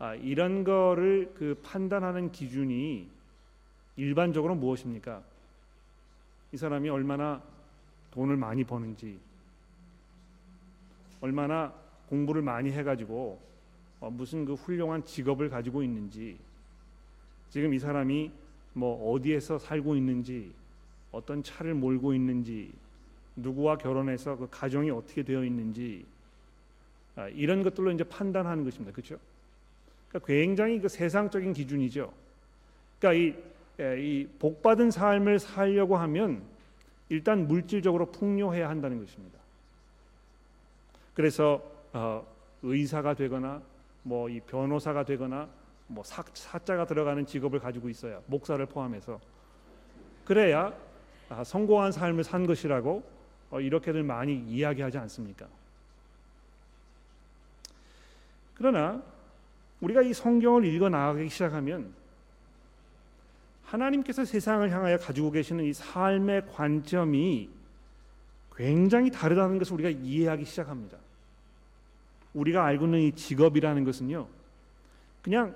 [0.00, 3.08] 아, 이런 거를 그 판단하는 기준이
[3.96, 5.22] 일반적으로 무엇입니까?
[6.52, 7.40] 이 사람이 얼마나
[8.10, 9.18] 돈을 많이 버는지,
[11.20, 11.72] 얼마나
[12.08, 13.40] 공부를 많이 해가지고
[14.00, 16.36] 어, 무슨 그 훌륭한 직업을 가지고 있는지,
[17.50, 18.32] 지금 이 사람이
[18.72, 20.52] 뭐 어디에서 살고 있는지,
[21.12, 22.70] 어떤 차를 몰고 있는지,
[23.36, 26.04] 누구와 결혼해서 그 가정이 어떻게 되어 있는지,
[27.16, 28.92] 아, 이런 것들로 이제 판단하는 것입니다.
[28.92, 29.18] 그렇죠?
[30.08, 32.12] 그러니까 굉장히 그 세상적인 기준이죠.
[32.98, 33.36] 그러니까
[33.80, 36.42] 이, 이 복받은 삶을 살려고 하면
[37.08, 39.38] 일단 물질적으로 풍요해야 한다는 것입니다.
[41.14, 42.24] 그래서 어,
[42.62, 43.62] 의사가 되거나
[44.02, 45.48] 뭐 이 변호사가 되거나
[45.88, 49.18] 뭐 사, 사자가 들어가는 직업을 가지고 있어야 목사를 포함해서
[50.24, 50.72] 그래야
[51.28, 53.02] 아, 성공한 삶을 산 것이라고
[53.50, 55.46] 어, 이렇게들 많이 이야기하지 않습니까?
[58.54, 59.02] 그러나
[59.80, 61.92] 우리가 이 성경을 읽어 나가기 시작하면
[63.64, 67.50] 하나님께서 세상을 향하여 가지고 계시는 이 삶의 관점이
[68.56, 70.98] 굉장히 다르다는 것을 우리가 이해하기 시작합니다.
[72.34, 74.26] 우리가 알고 있는 이 직업이라는 것은요,
[75.22, 75.54] 그냥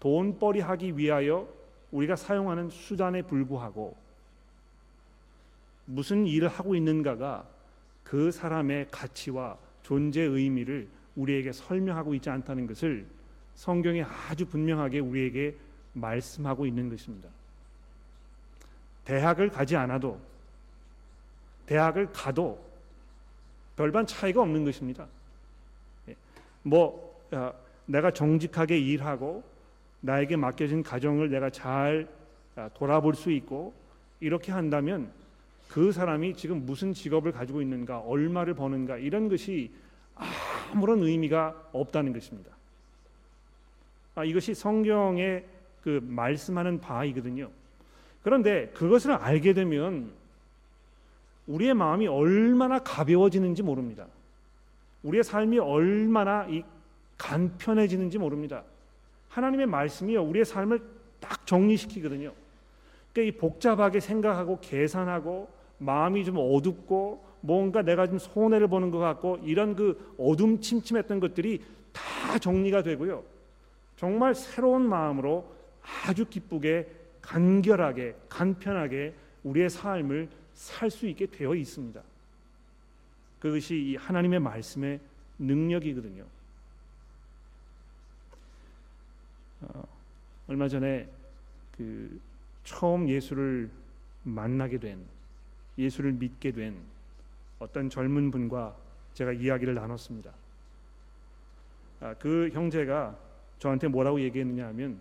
[0.00, 1.48] 돈벌이 하기 위하여
[1.90, 3.96] 우리가 사용하는 수단에 불구하고
[5.86, 7.46] 무슨 일을 하고 있는가가
[8.04, 13.06] 그 사람의 가치와 존재 의미를 우리에게 설명하고 있지 않다는 것을
[13.54, 15.56] 성경이 아주 분명하게 우리에게
[15.94, 17.28] 말씀하고 있는 것입니다.
[19.04, 20.20] 대학을 가지 않아도
[21.66, 22.62] 대학을 가도
[23.76, 25.06] 별반 차이가 없는 것입니다.
[26.08, 26.14] 예.
[26.62, 27.52] 뭐 어,
[27.86, 29.42] 내가 정직하게 일하고
[30.00, 32.08] 나에게 맡겨진 가정을 내가 잘
[32.56, 33.72] 어, 돌아볼 수 있고
[34.20, 35.10] 이렇게 한다면
[35.68, 39.70] 그 사람이 지금 무슨 직업을 가지고 있는가, 얼마를 버는가 이런 것이
[40.72, 42.50] 아무런 의미가 없다는 것입니다.
[44.14, 45.44] 아, 이것이 성경의
[45.82, 47.50] 그 말씀하는 바이거든요.
[48.22, 50.10] 그런데 그것을 알게 되면
[51.46, 54.06] 우리의 마음이 얼마나 가벼워지는지 모릅니다.
[55.02, 56.64] 우리의 삶이 얼마나 이
[57.16, 58.64] 간편해지는지 모릅니다.
[59.28, 60.80] 하나님의 말씀이요 우리의 삶을
[61.20, 62.32] 딱 정리시키거든요.
[63.12, 69.38] 그러니까 이 복잡하게 생각하고 계산하고 마음이 좀 어둡고 뭔가 내가 좀 손해를 보는 것 같고
[69.44, 71.62] 이런 그 어둠침침했던 것들이
[71.92, 73.22] 다 정리가 되고요.
[73.96, 75.44] 정말 새로운 마음으로
[76.06, 76.88] 아주 기쁘게
[77.20, 79.14] 간결하게 간편하게
[79.44, 82.02] 우리의 삶을 살 수 있게 되어 있습니다.
[83.38, 84.98] 그것이 이 하나님의 말씀의
[85.38, 86.24] 능력이거든요.
[89.60, 89.82] 어,
[90.46, 91.08] 얼마 전에
[91.76, 92.20] 그
[92.64, 93.70] 처음 예수를
[94.22, 94.98] 만나게 된
[95.76, 96.76] 예수를 믿게 된
[97.58, 98.76] 어떤 젊은 분과
[99.14, 100.32] 제가 이야기를 나눴습니다.
[102.00, 103.16] 아, 그 형제가
[103.58, 104.98] 저한테 뭐라고 얘기했느냐 하면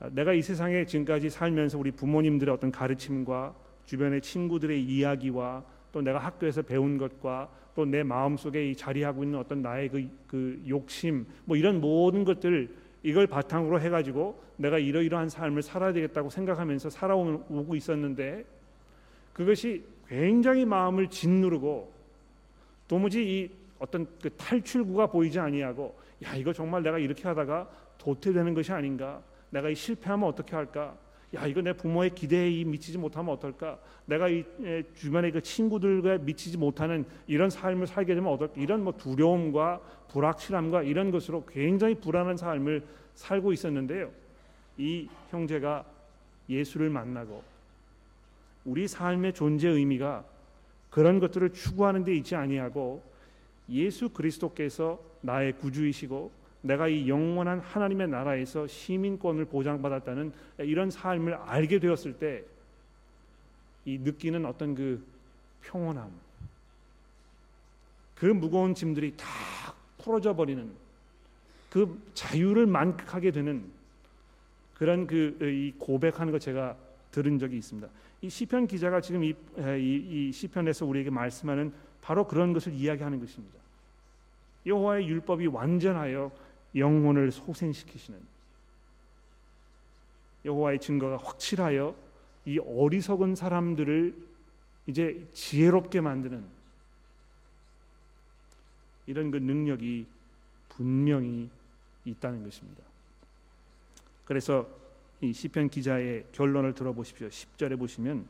[0.00, 3.54] 아, 내가 이 세상에 지금까지 살면서 우리 부모님들의 어떤 가르침과
[3.86, 9.88] 주변의 친구들의 이야기와 또 내가 학교에서 배운 것과 또 내 마음속에 자리하고 있는 어떤 나의
[9.88, 12.70] 그, 그 욕심 뭐 이런 모든 것들
[13.04, 18.44] 이걸 바탕으로 해가지고 내가 이러이러한 삶을 살아야 되겠다고 생각하면서 살아오고 있었는데
[19.34, 21.92] 그것이 굉장히 마음을 짓누르고
[22.88, 28.72] 도무지 이 어떤 그 탈출구가 보이지 아니하고 야 이거 정말 내가 이렇게 하다가 도태되는 것이
[28.72, 30.96] 아닌가 내가 이 실패하면 어떻게 할까
[31.34, 33.78] 야 이거 내 부모의 기대에 미치지 못하면 어떨까?
[34.06, 34.44] 내가 이
[34.94, 41.10] 주변의 그 친구들과 미치지 못하는 이런 삶을 살게 되면 어떨까 이런 뭐 두려움과 불확실함과 이런
[41.10, 44.10] 것으로 굉장히 불안한 삶을 살고 있었는데요.
[44.78, 45.84] 이 형제가
[46.48, 47.42] 예수를 만나고
[48.64, 50.24] 우리 삶의 존재 의미가
[50.90, 53.02] 그런 것들을 추구하는 데 있지 아니하고
[53.70, 62.14] 예수 그리스도께서 나의 구주이시고 내가 이 영원한 하나님의 나라에서 시민권을 보장받았다는 이런 삶을 알게 되었을
[62.14, 62.54] 때
[63.84, 65.04] 이 느끼는 어떤 그
[65.62, 66.10] 평온함,
[68.14, 69.26] 그 무거운 짐들이 다
[69.98, 70.70] 풀어져 버리는
[71.70, 73.64] 그 자유를 만끽하게 되는
[74.74, 76.76] 그런 그이 고백하는 거 제가
[77.10, 77.88] 들은 적이 있습니다.
[78.22, 83.58] 이 시편 기자가 지금 이, 이, 이 시편에서 우리에게 말씀하는 바로 그런 것을 이야기하는 것입니다.
[84.66, 86.32] 여호와의 율법이 완전하여
[86.74, 88.20] 영혼을 소생시키시는
[90.44, 91.94] 여호와의 증거가 확실하여
[92.44, 94.14] 이 어리석은 사람들을
[94.86, 96.44] 이제 지혜롭게 만드는
[99.06, 100.06] 이런 그 능력이
[100.68, 101.48] 분명히
[102.04, 102.82] 있다는 것입니다.
[104.24, 104.68] 그래서
[105.20, 107.28] 이 시편 기자의 결론을 들어보십시오.
[107.28, 108.26] 10절에 보시면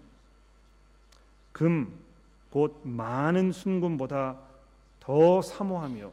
[1.53, 2.15] 금
[2.55, 4.39] 곧 많은 순금보다
[5.01, 6.13] 더 사모하며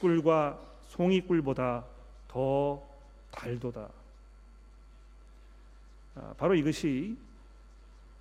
[0.00, 0.58] 꿀과
[0.94, 1.84] 송이꿀보다
[2.28, 2.82] 더
[3.32, 3.88] 달도다.
[6.14, 7.16] 아, 바로 이것이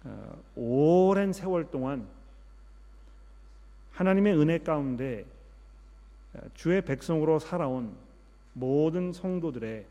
[0.04, 2.08] 어, 오랜 세월 동안
[3.92, 5.24] 하나님의 은혜 가운데
[6.34, 7.96] 어, 주의 백성으로 살아온
[8.54, 9.86] 모든 성도들의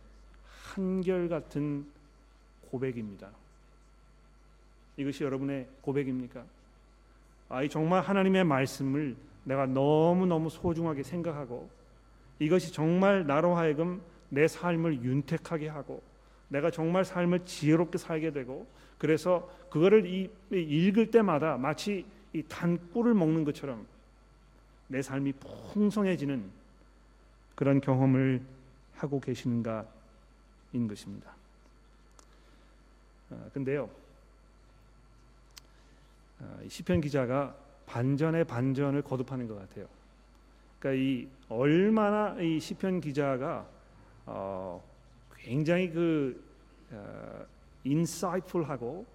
[0.75, 1.87] 한결같은
[2.71, 3.29] 고백입니다.
[4.97, 6.45] 이것이 여러분의 고백입니까?
[7.49, 11.82] 아, 정말 하나님의 말씀을 내가 너무 너무 소중하게 생각하고
[12.43, 16.03] 이것이 정말 나로 하여금 내 삶을 윤택하게 하고
[16.49, 18.67] 내가 정말 삶을 지혜롭게 살게 되고
[18.99, 23.87] 그래서 그거를 이, 읽을 때마다 마치 이 단꿀을 먹는 것처럼
[24.89, 25.33] 내 삶이
[25.73, 26.45] 풍성해지는
[27.55, 28.43] 그런 경험을
[28.97, 29.87] 하고 계시는가인
[30.89, 31.33] 것입니다.
[33.31, 33.89] 아, 근데요,
[36.41, 37.55] 아, 시편 기자가
[37.87, 39.87] 반전의 반전을 거듭하는 것 같아요.
[40.83, 43.65] 그러니까 이 얼마나 이 시편 기자가
[44.27, 44.83] 어,
[45.37, 46.43] 굉장히 그
[46.91, 47.47] 어,
[47.85, 49.07] 인사이트풀하고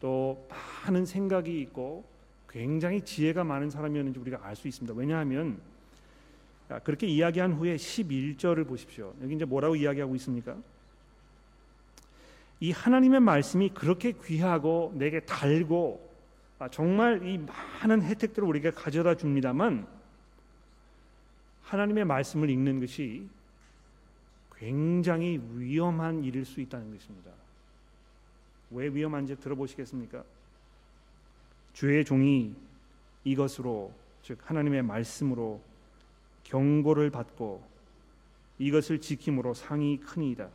[0.00, 0.48] 또
[0.84, 2.04] 많은 생각이 있고
[2.48, 4.96] 굉장히 지혜가 많은 사람이었는지 우리가 알 수 있습니다.
[4.96, 5.60] 왜냐하면
[6.84, 9.12] 그렇게 이야기한 후에 11절을 보십시오.
[9.20, 10.56] 여기 이제 뭐라고 이야기하고 있습니까?
[12.60, 16.08] 이 하나님의 말씀이 그렇게 귀하고 내게 달고
[16.60, 19.99] 아, 정말 이 많은 혜택들을 우리가 가져다 줍니다만
[21.70, 23.28] 하나님의 말씀을 읽는 것이
[24.56, 27.30] 굉장히 위험한 일일 수 있다는 것입니다.
[28.72, 30.24] 왜 위험한지 들어보시겠습니까?
[31.72, 32.54] 주의 종이
[33.22, 33.92] 이것으로
[34.22, 35.60] 즉 하나님의 말씀으로
[36.42, 37.62] 경고를 받고
[38.58, 40.48] 이것을 지킴으로 상이 크니이다.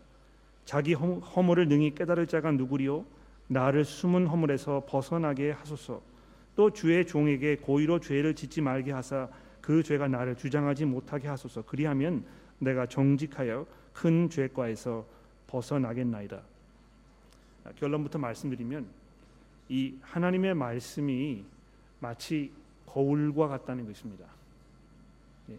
[0.66, 3.06] 자기 허물을 능히 깨달을 자가 누구리요?
[3.48, 6.02] 나를 숨은 허물에서 벗어나게 하소서.
[6.58, 9.30] 또 주의 종에게 고의로 죄를 짓지 말게 하사
[9.66, 11.64] 그 죄가 나를 주장하지 못하게 하소서.
[11.64, 12.24] 그리하면
[12.60, 15.04] 내가 정직하여 큰 죄과에서
[15.48, 16.40] 벗어나겠나이다.
[17.64, 18.86] 아, 결론부터 말씀드리면
[19.70, 21.44] 이 하나님의 말씀이
[22.00, 22.52] 마치
[22.86, 24.28] 거울과 같다는 것입니다.
[25.50, 25.58] 예.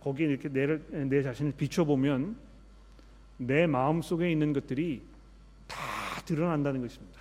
[0.00, 2.36] 거기에 이렇게 내를, 내 자신을 비춰보면
[3.38, 5.02] 내 마음 속에 있는 것들이
[5.66, 5.80] 다
[6.24, 7.20] 드러난다는 것입니다.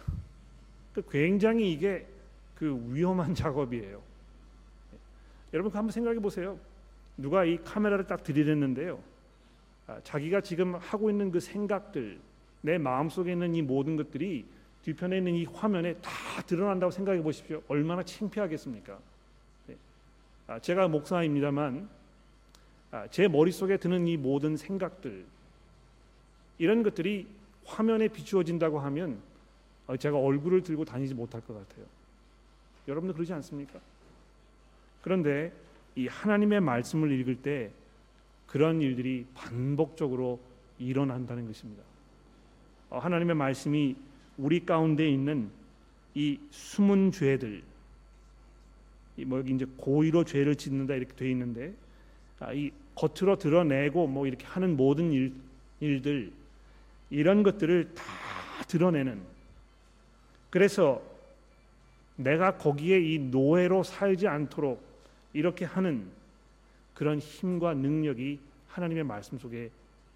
[0.94, 2.06] 그 굉장히 이게
[2.54, 4.13] 그 위험한 작업이에요.
[5.54, 5.58] 예.
[5.58, 6.60] 여러분 한번 생각해 보세요.
[7.18, 9.00] 누가 이 카메라를 딱 들이댔는데요.
[9.88, 12.20] 아, 자기가 지금 하고 있는 그 생각들,
[12.62, 14.46] 내 마음 속에 있는 이 모든 것들이
[14.84, 16.12] 뒤편에 있는 이 화면에 다
[16.46, 17.62] 드러난다고 생각해 보십시오.
[17.68, 19.00] 얼마나 창피하겠습니까?
[19.68, 19.76] 네.
[20.48, 21.88] 아, 제가 목사입니다만
[22.92, 25.26] 아, 제 머릿속에 드는 이 모든 생각들
[26.58, 27.28] 이런 것들이
[27.66, 29.20] 화면에 비추어진다고 하면
[29.88, 31.86] 어, 제가 얼굴을 들고 다니지 못할 것 같아요.
[32.88, 33.80] 여러분도 그러지 않습니까?
[35.04, 35.52] 그런데
[35.96, 37.70] 이 하나님의 말씀을 읽을 때
[38.48, 40.40] 그런 일들이 반복적으로
[40.80, 41.84] 일어난다는 것입니다.
[42.90, 43.96] 어, 하나님의 말씀이
[44.38, 45.50] 우리 가운데 있는
[46.16, 47.62] 이 숨은 죄들,
[49.26, 51.74] 뭐 여기 이제 고의로 죄를 짓는다 이렇게 돼 있는데
[52.40, 55.34] 아, 이 겉으로 드러내고 뭐 이렇게 하는 모든 일,
[55.80, 56.32] 일들
[57.10, 58.04] 이런 것들을 다
[58.68, 59.22] 드러내는
[60.50, 61.02] 그래서
[62.16, 64.93] 내가 거기에 이 노예로 살지 않도록
[65.34, 66.08] 이렇게 하는
[66.94, 69.70] 그런 힘과 능력이 하나님의 말씀 속에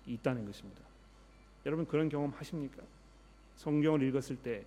[0.05, 0.81] 있다는 것입니다.
[1.65, 2.81] 여러분 그런 경험 하십니까?
[3.55, 4.63] 성경을 읽었을 때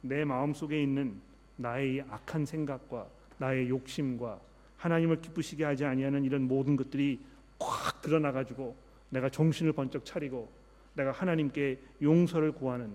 [0.00, 1.20] 내 마음 속에 있는
[1.56, 3.06] 나의 악한 생각과
[3.38, 4.38] 나의 욕심과
[4.76, 7.18] 하나님을 기쁘시게 하지 아니하는 이런 모든 것들이
[7.58, 8.76] 꽉 드러나 가지고
[9.10, 10.48] 내가 정신을 번쩍 차리고
[10.94, 12.90] 내가 하나님께 용서를 구하는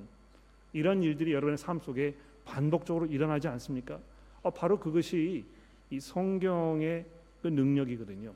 [0.72, 2.16] 이런 일들이 여러분의 삶 속에
[2.46, 4.00] 반복적으로 일어나지 않습니까?
[4.42, 5.46] 어, 바로 그것이
[5.94, 7.06] 이 성경의
[7.42, 8.34] 그 능력이거든요.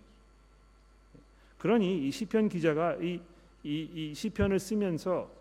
[1.58, 3.20] 그러니 이 시편 기자가 이,
[3.64, 5.32] 이, 이 시편을 쓰면서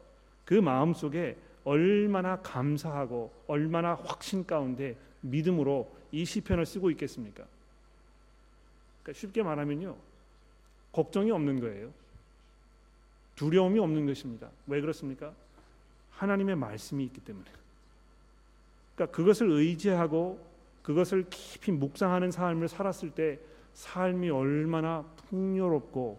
[0.47, 7.45] 그 마음 속에 얼마나 감사하고 얼마나 확신 가운데 믿음으로 이 시편을 쓰고 있겠습니까?
[9.03, 9.97] 그러니까 쉽게 말하면요,
[10.93, 11.91] 걱정이 없는 거예요.
[13.35, 14.49] 두려움이 없는 것입니다.
[14.67, 15.35] 왜 그렇습니까?
[16.12, 17.51] 하나님의 말씀이 있기 때문에.
[18.95, 20.46] 그러니까 그것을 의지하고
[20.87, 23.41] 그것을 깊이 묵상하는 삶을 살았을 때
[23.74, 26.16] 삶이 얼마나 풍요롭고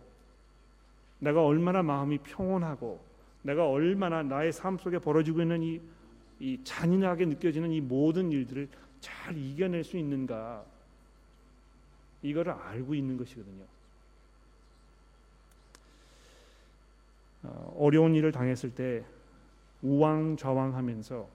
[1.19, 2.99] 내가 얼마나 마음이 평온하고
[3.43, 5.79] 내가 얼마나 나의 삶 속에 벌어지고 있는 이,
[6.41, 8.67] 이 잔인하게 느껴지는 이 모든 일들을
[8.99, 10.65] 잘 이겨낼 수 있는가
[12.21, 13.63] 이거를 알고 있는 것이거든요.
[17.43, 19.05] 어, 어려운 일을 당했을 때
[19.81, 21.25] 우왕좌왕하면서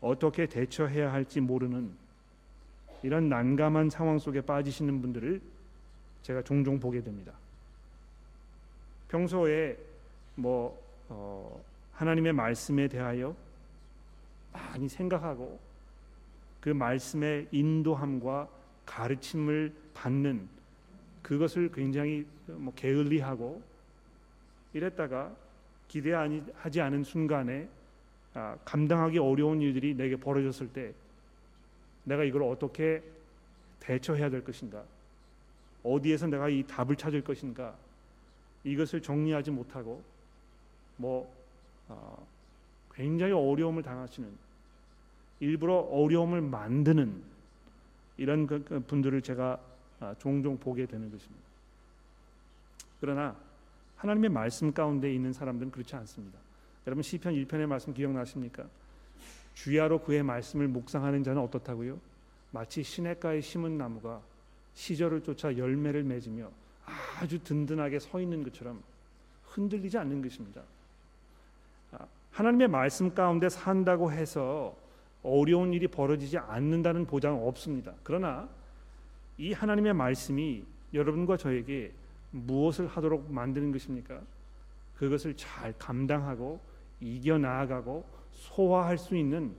[0.00, 2.02] 어떻게 대처해야 할지 모르는
[3.04, 5.38] 이런 난감한 상황 속에 빠지시는 분들을
[6.22, 7.34] 제가 종종 보게 됩니다.
[9.08, 9.76] 평소에
[10.36, 13.36] 뭐 어, 하나님의 말씀에 대하여
[14.54, 15.60] 많이 생각하고
[16.62, 18.48] 그 말씀의 인도함과
[18.86, 20.48] 가르침을 받는
[21.22, 23.62] 그것을 굉장히 뭐 게을리하고
[24.72, 25.30] 이랬다가
[25.88, 27.68] 기대하지 않은 순간에
[28.32, 30.94] 아, 감당하기 어려운 일들이 내게 벌어졌을 때
[32.04, 33.02] 내가 이걸 어떻게
[33.80, 34.84] 대처해야 될 것인가?
[35.82, 37.74] 어디에서 내가 이 답을 찾을 것인가?
[38.64, 40.02] 이것을 정리하지 못하고
[40.96, 41.30] 뭐
[41.88, 42.26] 어,
[42.94, 44.28] 굉장히 어려움을 당하시는
[45.40, 47.22] 일부러 어려움을 만드는
[48.16, 49.60] 이런 그, 그 분들을 제가
[50.00, 51.44] 아, 종종 보게 되는 것입니다.
[53.00, 53.36] 그러나
[53.96, 56.38] 하나님의 말씀 가운데 있는 사람들은 그렇지 않습니다.
[56.86, 58.64] 여러분 시편 1편의 말씀 기억나십니까?
[59.54, 61.98] 주야로 그의 말씀을 묵상하는 자는 어떻다고요?
[62.50, 64.20] 마치 시냇가에 심은 나무가
[64.74, 66.50] 시절을 쫓아 열매를 맺으며
[67.18, 68.82] 아주 든든하게 서 있는 것처럼
[69.46, 70.62] 흔들리지 않는 것입니다.
[71.92, 74.76] 아, 하나님의 말씀 가운데 산다고 해서
[75.22, 77.94] 어려운 일이 벌어지지 않는다는 보장 없습니다.
[78.02, 78.48] 그러나
[79.38, 81.92] 이 하나님의 말씀이 여러분과 저에게
[82.30, 84.20] 무엇을 하도록 만드는 것입니까?
[84.96, 86.60] 그것을 잘 감당하고
[87.00, 89.52] 이겨 나아가고 소화할 수 있는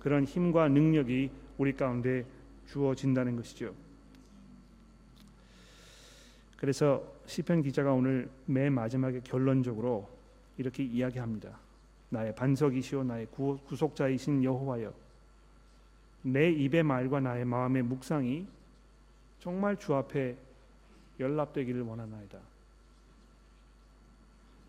[0.00, 2.24] 그런 힘과 능력이 우리 가운데
[2.66, 3.74] 주어진다는 것이죠.
[6.56, 10.08] 그래서 시편 기자가 오늘 맨 마지막에 결론적으로
[10.56, 11.58] 이렇게 이야기합니다.
[12.10, 13.26] 나의 반석이시오 나의
[13.66, 14.92] 구속자이신 여호와여
[16.22, 18.46] 내 입의 말과 나의 마음의 묵상이
[19.40, 20.36] 정말 주 앞에
[21.20, 22.38] 연락되기를 원하나이다.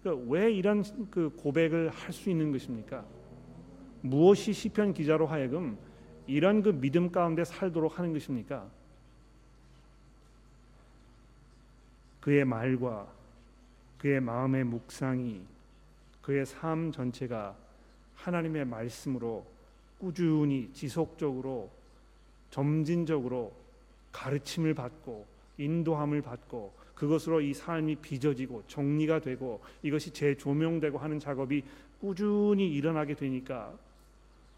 [0.04, 3.04] 그러니까 왜 이런 그 고백을 할 수 있는 것입니까?
[4.02, 5.78] 무엇이 시편 기자로 하여금
[6.28, 8.70] 이런 그 믿음 가운데 살도록 하는 것입니까?
[12.22, 13.08] 그의 말과
[13.98, 15.42] 그의 마음의 묵상이
[16.22, 17.56] 그의 삶 전체가
[18.16, 19.46] 하나님의 말씀으로
[19.98, 21.70] 꾸준히 지속적으로
[22.52, 23.54] 점진적으로
[24.12, 25.26] 가르침을 받고
[25.58, 31.64] 인도함을 받고 그것으로 이 삶이 빚어지고 정리가 되고 이것이 재조명되고 하는 작업이
[32.00, 33.74] 꾸준히 일어나게 되니까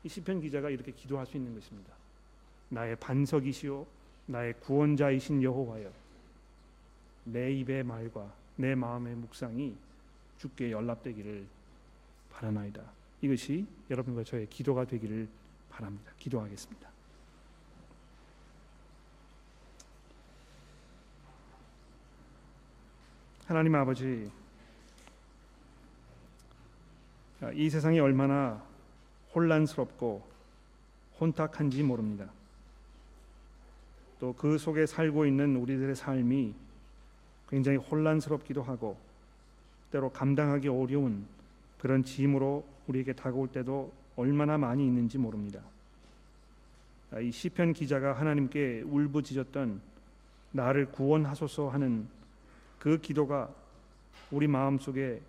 [0.03, 1.93] 이 시편 기자가 이렇게 기도할 수 있는 것입니다.
[2.69, 3.85] 나의 반석이시오
[4.27, 5.91] 나의 구원자이신 여호와여
[7.25, 9.75] 내 입의 말과 내 마음의 묵상이
[10.37, 11.45] 주께 연락되기를
[12.31, 12.81] 바라나이다.
[13.21, 15.27] 이것이 여러분과 저의 기도가 되기를
[15.69, 16.11] 바랍니다.
[16.17, 16.89] 기도하겠습니다.
[23.45, 24.31] 하나님 아버지,
[27.53, 28.63] 이 세상이 얼마나
[29.33, 30.21] 혼란스럽고
[31.19, 32.29] 혼탁한지 모릅니다.
[34.19, 36.53] 또 그 속에 살고 있는 우리들의 삶이
[37.49, 38.95] 굉장히 혼란스럽기도 하고
[39.91, 41.25] 때로 감당하기 어려운
[41.79, 45.61] 그런 짐으로 우리에게 다가올 때도 얼마나 많이 있는지 모릅니다.
[47.19, 49.81] 이 시편 기자가 하나님께 울부짖었던
[50.51, 52.07] 나를 구원하소서 하는
[52.79, 53.49] 그 기도가
[54.29, 55.19] 우리 마음 속에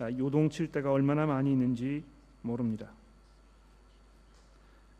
[0.00, 2.04] 요동칠 때가 얼마나 많이 있는지
[2.42, 2.88] 모릅니다.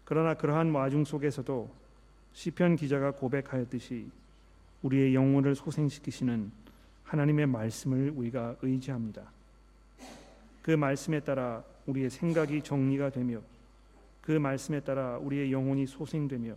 [0.05, 1.71] 그러나 그러한 와중 속에서도
[2.35, 4.11] 시편 기자가 고백하였듯이
[4.83, 6.51] 우리의 영혼을 소생시키시는
[7.05, 9.23] 하나님의 말씀을 우리가 의지합니다.
[10.63, 13.41] 그 말씀에 따라 우리의 생각이 정리가 되며
[14.21, 16.55] 그 말씀에 따라 우리의 영혼이 소생되며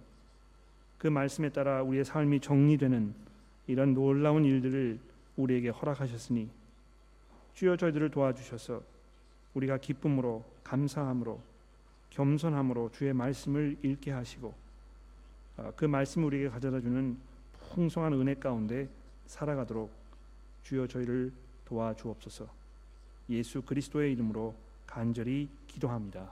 [0.98, 3.14] 그 말씀에 따라 우리의 삶이 정리되는
[3.68, 4.98] 이런 놀라운 일들을
[5.36, 6.50] 우리에게 허락하셨으니
[7.54, 8.82] 주여 저희들을 도와주셔서
[9.54, 11.40] 우리가 기쁨으로 감사함으로
[12.18, 14.54] 겸손함으로 주의 말씀을 읽게 하시고
[15.58, 17.16] 아, 그 말씀 우리에게 가져다 주는
[17.70, 18.90] 풍성한 은혜 가운데
[19.28, 19.92] 살아가도록
[20.64, 21.32] 주여 저희를
[21.66, 22.48] 도와주옵소서.
[23.30, 24.56] 예수 그리스도의 이름으로
[24.88, 26.32] 간절히 기도합니다.